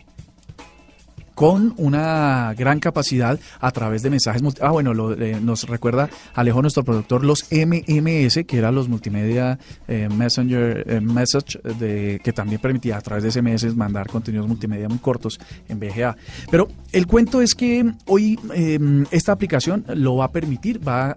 con 1.35 1.73
una 1.77 2.53
gran 2.57 2.79
capacidad 2.79 3.39
a 3.59 3.71
través 3.71 4.01
de 4.03 4.09
mensajes. 4.09 4.41
Ah, 4.61 4.71
bueno, 4.71 4.93
lo, 4.93 5.13
eh, 5.13 5.39
nos 5.41 5.67
recuerda 5.67 6.09
Alejo, 6.33 6.61
nuestro 6.61 6.83
productor, 6.83 7.23
los 7.23 7.45
MMS, 7.51 8.45
que 8.45 8.57
eran 8.57 8.75
los 8.75 8.87
multimedia 8.89 9.59
eh, 9.87 10.09
messenger 10.09 10.83
eh, 10.87 11.01
message, 11.01 11.59
de, 11.79 12.19
que 12.23 12.33
también 12.33 12.61
permitía 12.61 12.97
a 12.97 13.01
través 13.01 13.23
de 13.23 13.31
SMS 13.31 13.75
mandar 13.75 14.07
contenidos 14.07 14.47
multimedia 14.47 14.87
muy 14.87 14.99
cortos 14.99 15.39
en 15.67 15.79
VGA. 15.79 16.15
Pero 16.49 16.67
el 16.91 17.07
cuento 17.07 17.41
es 17.41 17.55
que 17.55 17.91
hoy 18.05 18.39
eh, 18.53 18.79
esta 19.11 19.31
aplicación 19.31 19.85
lo 19.95 20.17
va 20.17 20.25
a 20.25 20.31
permitir, 20.31 20.85
va 20.85 21.15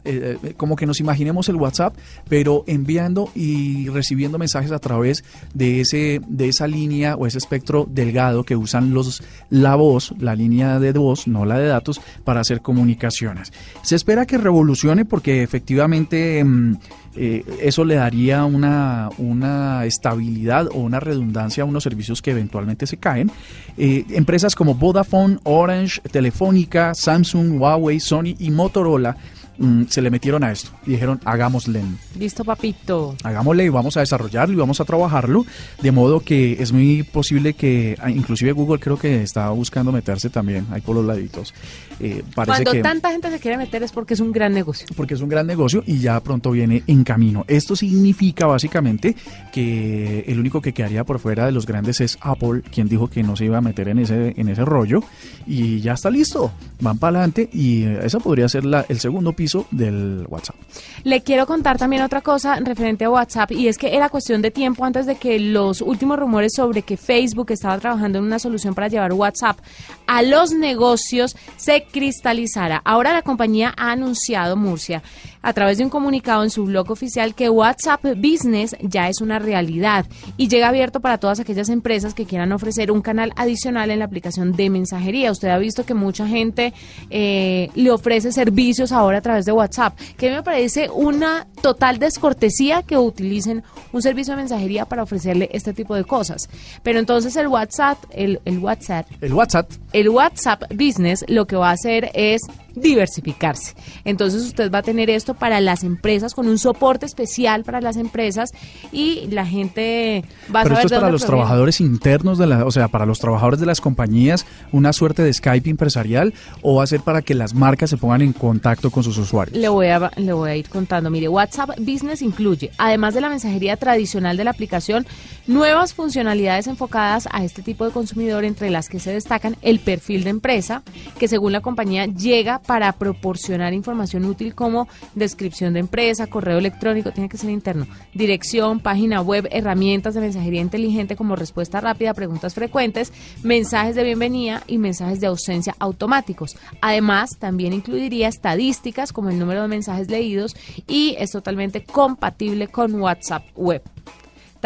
como 0.56 0.76
que 0.76 0.86
nos 0.86 1.00
imaginemos 1.00 1.48
el 1.48 1.56
WhatsApp, 1.56 1.94
pero 2.28 2.64
enviando 2.66 3.30
y 3.34 3.88
recibiendo 3.88 4.38
mensajes 4.38 4.72
a 4.72 4.78
través 4.78 5.24
de 5.54 5.80
ese 5.80 6.20
de 6.28 6.48
esa 6.48 6.66
línea 6.66 7.16
o 7.16 7.26
ese 7.26 7.38
espectro 7.38 7.86
delgado 7.90 8.44
que 8.44 8.56
usan 8.56 8.94
los 8.94 9.22
la 9.50 9.74
voz, 9.74 10.05
la 10.18 10.34
línea 10.34 10.78
de 10.78 10.92
voz, 10.92 11.26
no 11.26 11.44
la 11.44 11.58
de 11.58 11.66
datos, 11.66 12.00
para 12.24 12.40
hacer 12.40 12.60
comunicaciones. 12.60 13.52
Se 13.82 13.96
espera 13.96 14.26
que 14.26 14.38
revolucione 14.38 15.04
porque 15.04 15.42
efectivamente 15.42 16.42
mm, 16.42 16.76
eh, 17.16 17.44
eso 17.62 17.84
le 17.84 17.94
daría 17.94 18.44
una, 18.44 19.08
una 19.18 19.84
estabilidad 19.86 20.68
o 20.68 20.78
una 20.78 21.00
redundancia 21.00 21.62
a 21.62 21.66
unos 21.66 21.82
servicios 21.82 22.20
que 22.20 22.32
eventualmente 22.32 22.86
se 22.86 22.98
caen. 22.98 23.30
Eh, 23.78 24.04
empresas 24.10 24.54
como 24.54 24.74
Vodafone, 24.74 25.38
Orange, 25.44 26.00
Telefónica, 26.10 26.94
Samsung, 26.94 27.60
Huawei, 27.60 28.00
Sony 28.00 28.36
y 28.38 28.50
Motorola 28.50 29.16
mm, 29.58 29.84
se 29.88 30.02
le 30.02 30.10
metieron 30.10 30.44
a 30.44 30.52
esto 30.52 30.70
y 30.86 30.92
dijeron 30.92 31.20
hagámosle. 31.24 31.82
Listo, 32.18 32.44
papito. 32.44 33.16
Hagámosle 33.22 33.64
y 33.64 33.68
vamos 33.68 33.96
a 33.96 34.00
desarrollarlo 34.00 34.54
y 34.54 34.56
vamos 34.56 34.80
a 34.80 34.84
trabajarlo, 34.84 35.44
de 35.82 35.92
modo 35.92 36.20
que 36.20 36.62
es 36.62 36.72
muy 36.72 37.02
posible 37.02 37.54
que, 37.54 37.96
ah, 38.00 38.10
inclusive 38.10 38.52
Google 38.52 38.78
creo 38.78 38.98
que 38.98 39.22
está 39.22 39.50
buscando 39.50 39.92
meterse 39.92 40.30
también 40.30 40.66
ahí 40.70 40.80
por 40.80 40.96
los 40.96 41.04
laditos. 41.04 41.54
Eh, 41.98 42.22
parece 42.34 42.64
Cuando 42.64 42.72
que 42.72 42.82
tanta 42.82 43.10
gente 43.10 43.30
se 43.30 43.38
quiere 43.38 43.56
meter 43.56 43.82
es 43.82 43.92
porque 43.92 44.14
es 44.14 44.20
un 44.20 44.32
gran 44.32 44.52
negocio. 44.52 44.86
porque 44.96 45.14
es 45.14 45.20
un 45.20 45.28
gran 45.28 45.46
negocio 45.46 45.82
y 45.86 45.98
ya 45.98 46.20
pronto 46.20 46.50
viene 46.50 46.82
en 46.86 47.04
camino. 47.04 47.44
Esto 47.48 47.74
significa 47.74 48.46
básicamente 48.46 49.16
que 49.52 50.24
el 50.26 50.38
único 50.38 50.60
que 50.60 50.72
quedaría 50.72 51.04
por 51.04 51.18
fuera 51.18 51.46
de 51.46 51.52
los 51.52 51.66
grandes 51.66 52.00
es 52.00 52.18
Apple, 52.20 52.62
quien 52.70 52.88
dijo 52.88 53.08
que 53.08 53.22
no 53.22 53.36
se 53.36 53.46
iba 53.46 53.58
a 53.58 53.62
meter 53.62 53.88
en 53.88 54.00
ese, 54.00 54.34
en 54.36 54.48
ese 54.48 54.64
rollo 54.64 55.00
y 55.46 55.80
ya 55.80 55.94
está 55.94 56.10
listo. 56.10 56.52
Van 56.80 56.98
para 56.98 57.18
adelante 57.18 57.48
y 57.52 57.84
esa 57.84 58.20
podría 58.20 58.48
ser 58.48 58.64
la, 58.64 58.84
el 58.88 59.00
segundo 59.00 59.32
piso 59.32 59.45
del 59.70 60.26
WhatsApp. 60.28 60.56
Le 61.04 61.22
quiero 61.22 61.46
contar 61.46 61.78
también 61.78 62.02
otra 62.02 62.20
cosa 62.20 62.56
referente 62.56 63.04
a 63.04 63.10
WhatsApp 63.10 63.52
y 63.52 63.68
es 63.68 63.78
que 63.78 63.94
era 63.94 64.08
cuestión 64.08 64.42
de 64.42 64.50
tiempo 64.50 64.84
antes 64.84 65.06
de 65.06 65.16
que 65.16 65.38
los 65.38 65.80
últimos 65.80 66.18
rumores 66.18 66.52
sobre 66.54 66.82
que 66.82 66.96
Facebook 66.96 67.50
estaba 67.50 67.78
trabajando 67.78 68.18
en 68.18 68.24
una 68.24 68.38
solución 68.38 68.74
para 68.74 68.88
llevar 68.88 69.12
WhatsApp 69.12 69.58
a 70.06 70.22
los 70.22 70.52
negocios 70.52 71.36
se 71.56 71.84
cristalizara. 71.84 72.82
Ahora 72.84 73.12
la 73.12 73.22
compañía 73.22 73.74
ha 73.76 73.92
anunciado, 73.92 74.56
Murcia, 74.56 75.02
a 75.46 75.52
través 75.52 75.78
de 75.78 75.84
un 75.84 75.90
comunicado 75.90 76.42
en 76.42 76.50
su 76.50 76.64
blog 76.64 76.90
oficial 76.90 77.32
que 77.32 77.48
WhatsApp 77.48 78.04
Business 78.16 78.74
ya 78.80 79.08
es 79.08 79.20
una 79.20 79.38
realidad 79.38 80.04
y 80.36 80.48
llega 80.48 80.66
abierto 80.66 80.98
para 80.98 81.18
todas 81.18 81.38
aquellas 81.38 81.68
empresas 81.68 82.14
que 82.14 82.26
quieran 82.26 82.50
ofrecer 82.50 82.90
un 82.90 83.00
canal 83.00 83.32
adicional 83.36 83.92
en 83.92 84.00
la 84.00 84.06
aplicación 84.06 84.50
de 84.56 84.70
mensajería. 84.70 85.30
Usted 85.30 85.46
ha 85.46 85.58
visto 85.58 85.86
que 85.86 85.94
mucha 85.94 86.26
gente 86.26 86.74
eh, 87.10 87.70
le 87.76 87.92
ofrece 87.92 88.32
servicios 88.32 88.90
ahora 88.90 89.18
a 89.18 89.20
través 89.20 89.44
de 89.44 89.52
WhatsApp, 89.52 89.96
que 90.16 90.32
me 90.32 90.42
parece 90.42 90.90
una 90.90 91.46
total 91.62 92.00
descortesía 92.00 92.82
que 92.82 92.98
utilicen 92.98 93.62
un 93.92 94.02
servicio 94.02 94.32
de 94.32 94.38
mensajería 94.38 94.84
para 94.86 95.04
ofrecerle 95.04 95.48
este 95.52 95.72
tipo 95.72 95.94
de 95.94 96.02
cosas. 96.02 96.50
Pero 96.82 96.98
entonces 96.98 97.36
el 97.36 97.46
WhatsApp, 97.46 97.98
el, 98.10 98.40
el 98.46 98.58
WhatsApp, 98.58 99.06
El 99.20 99.32
WhatsApp 99.32 99.70
el 99.92 100.08
WhatsApp 100.08 100.64
Business 100.74 101.24
lo 101.28 101.46
que 101.46 101.54
va 101.54 101.70
a 101.70 101.74
hacer 101.74 102.10
es 102.14 102.42
diversificarse. 102.76 103.74
Entonces 104.04 104.42
usted 104.42 104.70
va 104.70 104.78
a 104.78 104.82
tener 104.82 105.10
esto 105.10 105.34
para 105.34 105.60
las 105.60 105.82
empresas 105.82 106.34
con 106.34 106.46
un 106.46 106.58
soporte 106.58 107.06
especial 107.06 107.64
para 107.64 107.80
las 107.80 107.96
empresas 107.96 108.52
y 108.92 109.26
la 109.30 109.44
gente 109.46 110.24
va 110.54 110.60
a 110.60 110.62
Pero 110.62 110.76
saber 110.76 110.86
esto 110.86 110.94
es 110.94 111.00
para 111.00 111.12
los 111.12 111.22
proviene. 111.22 111.42
trabajadores 111.42 111.80
internos 111.80 112.38
de 112.38 112.46
la, 112.46 112.64
o 112.64 112.70
sea, 112.70 112.88
para 112.88 113.06
los 113.06 113.18
trabajadores 113.18 113.58
de 113.60 113.66
las 113.66 113.80
compañías, 113.80 114.46
una 114.72 114.92
suerte 114.92 115.22
de 115.22 115.32
Skype 115.32 115.68
empresarial 115.68 116.34
o 116.62 116.76
va 116.76 116.84
a 116.84 116.86
ser 116.86 117.00
para 117.00 117.22
que 117.22 117.34
las 117.34 117.54
marcas 117.54 117.90
se 117.90 117.96
pongan 117.96 118.22
en 118.22 118.32
contacto 118.32 118.90
con 118.90 119.02
sus 119.02 119.18
usuarios. 119.18 119.56
Le 119.56 119.68
voy, 119.68 119.88
a, 119.88 120.10
le 120.16 120.32
voy 120.32 120.50
a 120.50 120.56
ir 120.56 120.68
contando. 120.68 121.10
Mire, 121.10 121.28
WhatsApp 121.28 121.70
Business 121.78 122.22
incluye, 122.22 122.70
además 122.78 123.14
de 123.14 123.20
la 123.20 123.28
mensajería 123.28 123.76
tradicional 123.76 124.36
de 124.36 124.44
la 124.44 124.50
aplicación, 124.50 125.06
nuevas 125.46 125.94
funcionalidades 125.94 126.66
enfocadas 126.66 127.28
a 127.32 127.44
este 127.44 127.62
tipo 127.62 127.84
de 127.84 127.90
consumidor, 127.92 128.44
entre 128.44 128.70
las 128.70 128.88
que 128.88 128.98
se 129.00 129.12
destacan 129.12 129.56
el 129.62 129.80
perfil 129.80 130.24
de 130.24 130.30
empresa, 130.30 130.82
que 131.18 131.28
según 131.28 131.52
la 131.52 131.60
compañía 131.60 132.06
llega 132.06 132.58
para 132.66 132.92
proporcionar 132.92 133.72
información 133.72 134.24
útil 134.24 134.54
como 134.54 134.88
descripción 135.14 135.74
de 135.74 135.80
empresa, 135.80 136.26
correo 136.26 136.58
electrónico, 136.58 137.12
tiene 137.12 137.28
que 137.28 137.38
ser 137.38 137.50
interno, 137.50 137.86
dirección, 138.14 138.80
página 138.80 139.20
web, 139.20 139.48
herramientas 139.50 140.14
de 140.14 140.20
mensajería 140.20 140.60
inteligente 140.60 141.16
como 141.16 141.36
respuesta 141.36 141.80
rápida 141.80 142.14
preguntas 142.14 142.54
frecuentes, 142.54 143.12
mensajes 143.42 143.94
de 143.94 144.04
bienvenida 144.04 144.62
y 144.66 144.78
mensajes 144.78 145.20
de 145.20 145.28
ausencia 145.28 145.74
automáticos. 145.78 146.56
Además, 146.80 147.38
también 147.38 147.72
incluiría 147.72 148.28
estadísticas 148.28 149.12
como 149.12 149.30
el 149.30 149.38
número 149.38 149.62
de 149.62 149.68
mensajes 149.68 150.10
leídos 150.10 150.56
y 150.86 151.16
es 151.18 151.30
totalmente 151.30 151.84
compatible 151.84 152.68
con 152.68 153.00
WhatsApp 153.00 153.44
Web. 153.54 153.82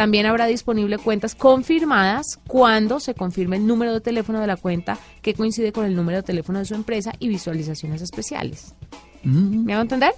También 0.01 0.25
habrá 0.25 0.47
disponible 0.47 0.97
cuentas 0.97 1.35
confirmadas 1.35 2.39
cuando 2.47 3.01
se 3.01 3.13
confirme 3.13 3.57
el 3.59 3.67
número 3.67 3.93
de 3.93 4.01
teléfono 4.01 4.41
de 4.41 4.47
la 4.47 4.57
cuenta 4.57 4.97
que 5.21 5.35
coincide 5.35 5.73
con 5.73 5.85
el 5.85 5.95
número 5.95 6.17
de 6.17 6.23
teléfono 6.23 6.59
de 6.59 6.65
su 6.65 6.75
empresa 6.75 7.13
y 7.19 7.29
visualizaciones 7.29 8.01
especiales. 8.01 8.75
Mm, 9.25 9.65
¿Me 9.67 9.75
hago 9.75 9.83
entender? 9.83 10.13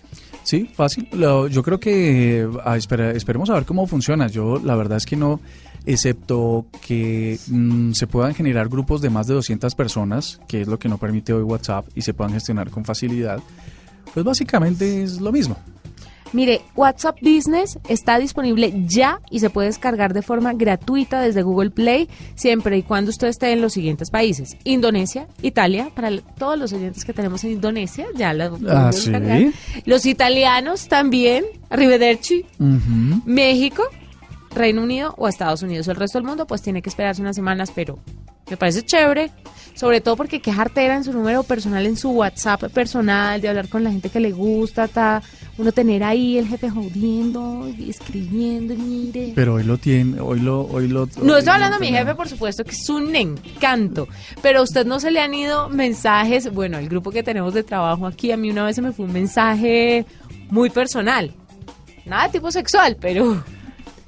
Sí, 0.45 0.71
fácil. 0.73 1.09
Lo- 1.11 1.49
yo 1.49 1.65
creo 1.65 1.81
que 1.81 2.49
ah, 2.65 2.77
espera- 2.77 3.11
esperemos 3.11 3.51
a 3.51 3.55
ver 3.55 3.65
cómo 3.65 3.89
funciona. 3.89 4.29
Yo 4.29 4.61
la 4.65 4.77
verdad 4.77 4.99
es 4.99 5.05
que 5.05 5.17
no, 5.17 5.41
excepto 5.85 6.67
que 6.87 7.41
mm, 7.49 7.91
se 7.95 8.07
puedan 8.07 8.35
generar 8.37 8.69
grupos 8.69 9.01
de 9.01 9.11
más 9.11 9.27
de 9.27 9.35
200 9.35 9.75
personas, 9.75 10.39
que 10.47 10.61
es 10.61 10.69
lo 10.69 10.79
que 10.79 10.89
no 10.89 10.97
permite 10.99 11.33
hoy 11.33 11.43
WhatsApp, 11.43 11.87
y 11.97 12.03
se 12.03 12.15
puedan 12.15 12.33
gestionar 12.35 12.71
con 12.71 12.85
facilidad. 12.85 13.41
Pues 14.15 14.25
básicamente 14.25 15.03
es 15.03 15.21
lo 15.21 15.33
mismo. 15.33 15.57
Mire, 16.33 16.63
WhatsApp 16.77 17.19
Business 17.21 17.79
está 17.89 18.19
disponible 18.19 18.73
ya 18.87 19.21
y 19.31 19.41
se 19.41 19.51
puede 19.51 19.69
descargar 19.69 20.15
de 20.15 20.23
forma 20.23 20.53
gratuita 20.55 21.21
desde 21.21 21.43
Google 21.43 21.71
Play 21.71 22.09
siempre 22.35 22.79
y 22.79 22.83
cuando 22.83 23.11
usted 23.11 23.29
esté 23.29 23.53
en 23.53 23.61
los 23.61 23.73
siguientes 23.75 24.11
países. 24.11 24.57
Indonesia, 24.65 25.27
Italia, 25.43 25.91
para 25.95 26.11
todos 26.39 26.59
los 26.59 26.73
oyentes 26.73 27.05
que 27.05 27.13
tenemos 27.13 27.45
en 27.45 27.53
Indonesia, 27.53 28.07
ya 28.17 28.33
lo 28.33 28.57
pueden 28.57 28.77
Ah, 28.77 28.91
descargar. 28.91 29.39
¿sí? 29.39 29.53
Los 29.85 30.07
italianos 30.07 30.89
también, 30.89 31.45
Arrivederci. 31.69 32.45
México, 33.25 33.83
Reino 34.55 34.83
Unido 34.83 35.15
o 35.19 35.29
Estados 35.29 35.63
Unidos. 35.63 35.89
El 35.89 35.97
resto 35.97 36.19
del 36.19 36.27
mundo 36.27 36.47
pues 36.47 36.63
tiene 36.63 36.83
que 36.83 36.89
esperarse 36.89 37.21
unas 37.23 37.37
semanas, 37.37 37.71
pero 37.75 37.99
Me 38.51 38.57
parece 38.57 38.83
chévere. 38.83 39.31
Sobre 39.75 40.03
todo 40.03 40.17
porque 40.17 40.43
qué 40.43 40.53
jartera 40.53 40.97
en 40.97 41.05
su 41.05 41.13
número 41.15 41.43
personal, 41.45 41.87
en 41.87 41.97
su 41.97 42.11
WhatsApp 42.11 42.65
personal, 42.75 43.41
de 43.41 43.49
hablar 43.49 43.69
con 43.69 43.83
la 43.83 43.91
gente 43.91 44.11
que 44.11 44.21
le 44.21 44.31
gusta, 44.33 44.87
ta, 44.89 45.23
uno 45.59 45.71
tener 45.71 46.03
ahí 46.03 46.39
el 46.39 46.47
jefe 46.47 46.71
jodiendo 46.71 47.71
y 47.79 47.91
escribiendo, 47.91 48.75
mire. 48.75 49.33
Pero 49.35 49.55
hoy 49.55 49.65
lo 49.65 49.77
tiene, 49.77 50.21
hoy 50.21 50.41
lo, 50.41 50.63
hoy 50.63 50.89
lo. 50.89 51.07
No 51.23 51.35
hoy 51.35 51.39
estoy 51.41 51.55
hablando 51.55 51.79
de 51.79 51.87
mi 51.87 51.97
jefe, 51.97 52.15
por 52.15 52.29
supuesto, 52.29 52.65
que 52.65 52.71
es 52.71 52.89
un 52.89 53.15
encanto. 53.15 54.09
Pero 54.41 54.61
a 54.61 54.63
usted 54.63 54.87
no 54.87 54.99
se 54.99 55.11
le 55.11 55.21
han 55.21 55.35
ido 55.35 55.69
mensajes. 55.69 56.53
Bueno, 56.53 56.79
el 56.79 56.89
grupo 56.89 57.11
que 57.11 57.23
tenemos 57.23 57.53
de 57.53 57.63
trabajo 57.63 58.07
aquí, 58.07 58.33
a 58.33 58.37
mí 58.37 58.51
una 58.51 58.65
vez 58.65 58.77
se 58.77 58.83
me 58.83 58.93
fue 58.93 59.05
un 59.05 59.13
mensaje 59.13 60.07
muy 60.49 60.71
personal. 60.71 61.33
Nada 62.07 62.25
de 62.25 62.33
tipo 62.33 62.51
sexual, 62.51 62.97
pero. 63.01 63.43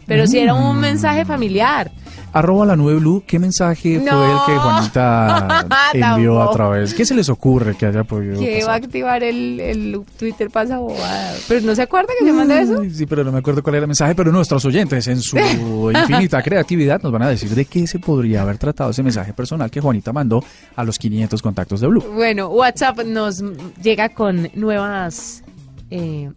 Pero 0.07 0.27
sí 0.27 0.39
era 0.39 0.55
un 0.55 0.79
mensaje 0.81 1.25
familiar. 1.25 1.91
Arroba 2.35 2.67
la 2.67 2.75
nube 2.77 2.97
blue, 2.97 3.23
¿qué 3.27 3.39
mensaje 3.39 4.01
fue 4.01 4.31
el 4.33 4.39
que 4.45 4.57
Juanita 4.59 5.67
envió 5.95 6.43
a 6.43 6.51
través? 6.53 6.93
¿Qué 6.93 7.05
se 7.07 7.15
les 7.15 7.29
ocurre 7.29 7.77
que 7.77 7.87
haya 7.87 8.03
podido 8.03 8.41
Que 8.41 8.65
va 8.65 8.73
a 8.73 8.77
activar 8.77 9.23
el, 9.23 9.61
el 9.61 10.01
Twitter 10.19 10.51
pasa 10.51 10.79
bobada. 10.79 11.33
Pero 11.47 11.61
no 11.65 11.75
se 11.77 11.83
acuerda 11.83 12.09
que 12.19 12.25
se 12.27 12.33
manda 12.33 12.61
eso. 12.61 12.83
Sí, 12.93 13.07
pero 13.07 13.23
no 13.23 13.31
me 13.31 13.39
acuerdo 13.39 13.63
cuál 13.63 13.77
era 13.77 13.85
el 13.85 13.89
mensaje, 13.89 14.15
pero 14.17 14.33
nuestros 14.33 14.65
oyentes 14.65 15.07
en 15.07 15.21
su 15.21 15.39
infinita 15.95 16.43
creatividad 16.43 17.01
nos 17.03 17.13
van 17.13 17.23
a 17.23 17.29
decir 17.29 17.51
de 17.51 17.65
qué 17.67 17.87
se 17.87 18.01
podría 18.01 18.43
haber 18.43 18.59
tratado 18.59 18.91
ese 18.91 19.03
mensaje 19.05 19.33
personal 19.33 19.71
que 19.71 19.81
Juanita 19.81 20.13
mandó 20.13 20.43
a 20.75 20.83
los 20.83 20.99
500 20.99 21.41
contactos 21.41 21.81
de 21.81 21.87
Blue. 21.87 22.05
Bueno, 22.15 22.49
WhatsApp 22.49 22.99
nos 23.05 23.43
llega 23.81 24.09
con 24.09 24.51
nuevas. 24.55 25.45
eh, 25.91 26.31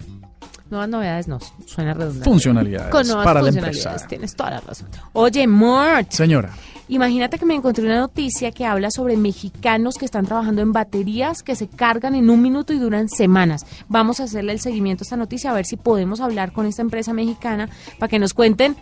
nuevas 0.69 0.89
novedades, 0.89 1.27
no, 1.27 1.39
suena 1.65 1.93
redundante. 1.93 2.23
Funcionalidades 2.29 2.91
Con 2.91 3.07
nuevas 3.07 3.25
para 3.25 3.41
la 3.41 3.45
funcionalidades, 3.47 3.85
empresa. 3.85 4.07
tienes 4.07 4.35
toda 4.35 4.51
la 4.51 4.59
razón. 4.61 4.87
Oye, 5.13 5.47
Mort, 5.47 6.11
Señora, 6.11 6.51
imagínate 6.87 7.37
que 7.39 7.45
me 7.45 7.55
encontré 7.55 7.85
una 7.85 7.99
noticia 7.99 8.51
que 8.51 8.65
habla 8.65 8.91
sobre 8.91 9.17
mexicanos 9.17 9.95
que 9.95 10.05
están 10.05 10.25
trabajando 10.25 10.61
en 10.61 10.71
baterías 10.73 11.43
que 11.43 11.55
se 11.55 11.67
cargan 11.67 12.15
en 12.15 12.29
un 12.29 12.41
minuto 12.41 12.73
y 12.73 12.79
duran 12.79 13.09
semanas. 13.09 13.65
Vamos 13.89 14.19
a 14.19 14.23
hacerle 14.23 14.53
el 14.53 14.59
seguimiento 14.59 15.03
a 15.03 15.05
esta 15.05 15.17
noticia, 15.17 15.51
a 15.51 15.53
ver 15.53 15.65
si 15.65 15.77
podemos 15.77 16.21
hablar 16.21 16.51
con 16.51 16.65
esta 16.65 16.81
empresa 16.81 17.13
mexicana 17.13 17.69
para 17.99 18.09
que 18.09 18.19
nos 18.19 18.33
cuenten 18.33 18.75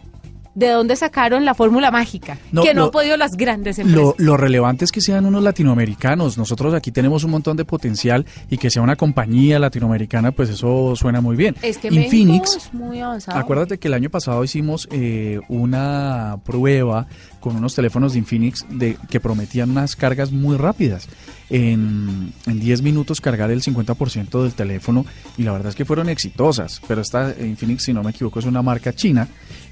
de 0.56 0.70
dónde 0.70 0.96
sacaron 0.96 1.46
la 1.46 1.54
fórmula 1.54 1.91
mágica, 1.91 2.38
No, 2.52 2.63
que 2.63 2.74
no 2.74 2.80
lo- 2.80 2.86
han 2.86 2.91
podido 2.91 3.18
las 3.18 3.36
grandes 3.38 3.78
empresas. 3.78 4.02
lo, 4.02 4.15
lo 4.18 4.38
relevante 4.38 4.86
es 4.86 4.91
que 4.91 5.02
sean 5.02 5.26
unos 5.26 5.44
latinoamericanos. 5.44 6.38
Nosotros 6.38 6.74
aquí 6.74 6.91
tenemos 6.91 7.24
un 7.24 7.32
montón 7.32 7.58
de 7.58 7.65
potencial 7.65 8.26
y 8.50 8.58
que 8.58 8.70
sea 8.70 8.82
una 8.82 8.96
compañía 8.96 9.60
latinoamericana, 9.60 10.32
pues 10.32 10.50
eso 10.50 10.96
suena 10.96 11.22
muy 11.22 11.36
bien. 11.36 11.56
es 11.62 11.78
que 11.78 11.89
Infinix, 11.89 12.56
es 12.56 12.74
muy 12.74 13.02
avanzado. 13.02 13.38
Acuérdate 13.38 13.78
que 13.78 13.88
el 13.89 13.94
año 13.94 14.10
pasado 14.10 14.44
hicimos 14.44 14.88
eh, 14.91 15.39
una 15.50 16.38
prueba 16.46 17.08
con 17.46 17.56
unos 17.56 17.76
teléfonos 17.76 18.14
de 18.14 18.20
Infinix 18.20 18.66
de, 18.72 18.98
que 19.08 19.20
prometían 19.20 19.70
unas 19.70 19.96
cargas 19.96 20.32
muy 20.32 20.58
rápidas. 20.58 21.08
En, 21.52 22.34
en 22.48 22.60
10 22.60 22.82
minutos 22.82 23.22
cargar 23.22 23.52
el 23.52 23.62
50% 23.62 24.42
del 24.42 24.54
teléfono 24.56 25.06
y 25.38 25.44
la 25.44 25.52
verdad 25.52 25.70
es 25.70 25.76
que 25.76 25.86
fueron 25.86 26.10
exitosas. 26.10 26.82
Pero 26.88 27.02
esta 27.02 27.36
Infinix, 27.40 27.84
si 27.84 27.94
no 27.94 28.02
me 28.02 28.10
equivoco, 28.10 28.40
es 28.40 28.46
una 28.46 28.64
marca 28.64 28.94
china 28.94 29.28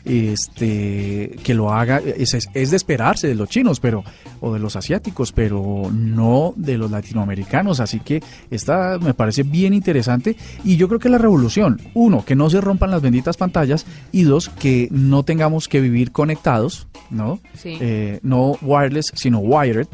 este 0.05 1.35
que 1.43 1.53
lo 1.53 1.71
haga 1.73 1.99
es, 1.99 2.33
es- 2.33 2.49
es 2.53 2.71
de 2.71 2.75
esperarse 2.77 3.27
de 3.27 3.35
los 3.35 3.47
chinos 3.49 3.79
pero 3.79 4.03
o 4.41 4.53
de 4.53 4.59
los 4.59 4.75
asiáticos 4.75 5.31
pero 5.31 5.89
no 5.93 6.53
de 6.57 6.77
los 6.77 6.91
latinoamericanos 6.91 7.79
así 7.79 8.01
que 8.01 8.21
esta 8.51 8.99
me 8.99 9.13
parece 9.13 9.43
bien 9.43 9.73
interesante 9.73 10.35
y 10.65 10.75
yo 10.75 10.87
creo 10.89 10.99
que 10.99 11.07
la 11.09 11.17
revolución 11.17 11.79
uno 11.93 12.25
que 12.25 12.35
no 12.35 12.49
se 12.49 12.59
rompan 12.59 12.91
las 12.91 13.01
benditas 13.01 13.37
pantallas 13.37 13.85
y 14.11 14.23
dos 14.23 14.49
que 14.49 14.89
no 14.91 15.23
tengamos 15.23 15.69
que 15.69 15.79
vivir 15.79 16.11
conectados 16.11 16.87
no 17.09 17.39
Sí. 17.63 17.77
Eh, 17.81 18.19
no 18.21 18.57
wireless 18.61 19.11
sino 19.15 19.39
wired 19.39 19.87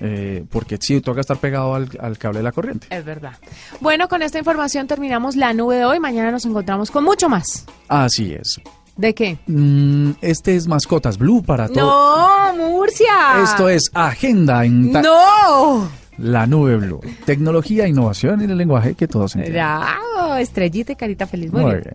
eh, 0.00 0.44
porque 0.50 0.78
sí 0.80 1.00
toca 1.00 1.20
estar 1.20 1.36
pegado 1.38 1.74
al, 1.74 1.88
al 2.00 2.16
cable 2.18 2.38
de 2.38 2.42
la 2.44 2.52
corriente 2.52 2.86
Es 2.90 3.04
verdad. 3.04 3.32
Bueno, 3.80 4.08
con 4.08 4.22
esta 4.22 4.38
información 4.38 4.86
terminamos 4.86 5.36
la 5.36 5.52
nube 5.52 5.76
de 5.76 5.84
hoy. 5.84 5.98
Mañana 6.00 6.30
nos 6.30 6.44
encontramos 6.46 6.90
con 6.90 7.02
mucho 7.04 7.28
más. 7.28 7.66
así 7.88 8.32
es 8.32 8.60
¿De 8.96 9.14
qué? 9.14 9.36
Mm, 9.46 10.12
este 10.22 10.56
es 10.56 10.66
mascotas 10.68 11.18
blue 11.18 11.42
para 11.42 11.68
todo 11.68 12.52
No, 12.56 12.70
Murcia. 12.70 13.42
Esto 13.44 13.68
es 13.68 13.90
Agenda 13.92 14.64
en 14.64 14.90
No. 14.92 15.86
la 16.16 16.46
nube 16.46 16.76
blue. 16.76 17.00
Tecnología, 17.26 17.86
innovación 17.86 18.40
y 18.40 18.44
el 18.44 18.56
lenguaje 18.56 18.94
que 18.94 19.06
todos 19.06 19.34
entienden. 19.36 19.62
Bravo, 19.62 20.36
estrellita 20.36 20.92
y 20.92 20.96
carita 20.96 21.26
feliz. 21.26 21.52
Muy, 21.52 21.62
Muy 21.62 21.70
bien. 21.72 21.82
bien. 21.84 21.94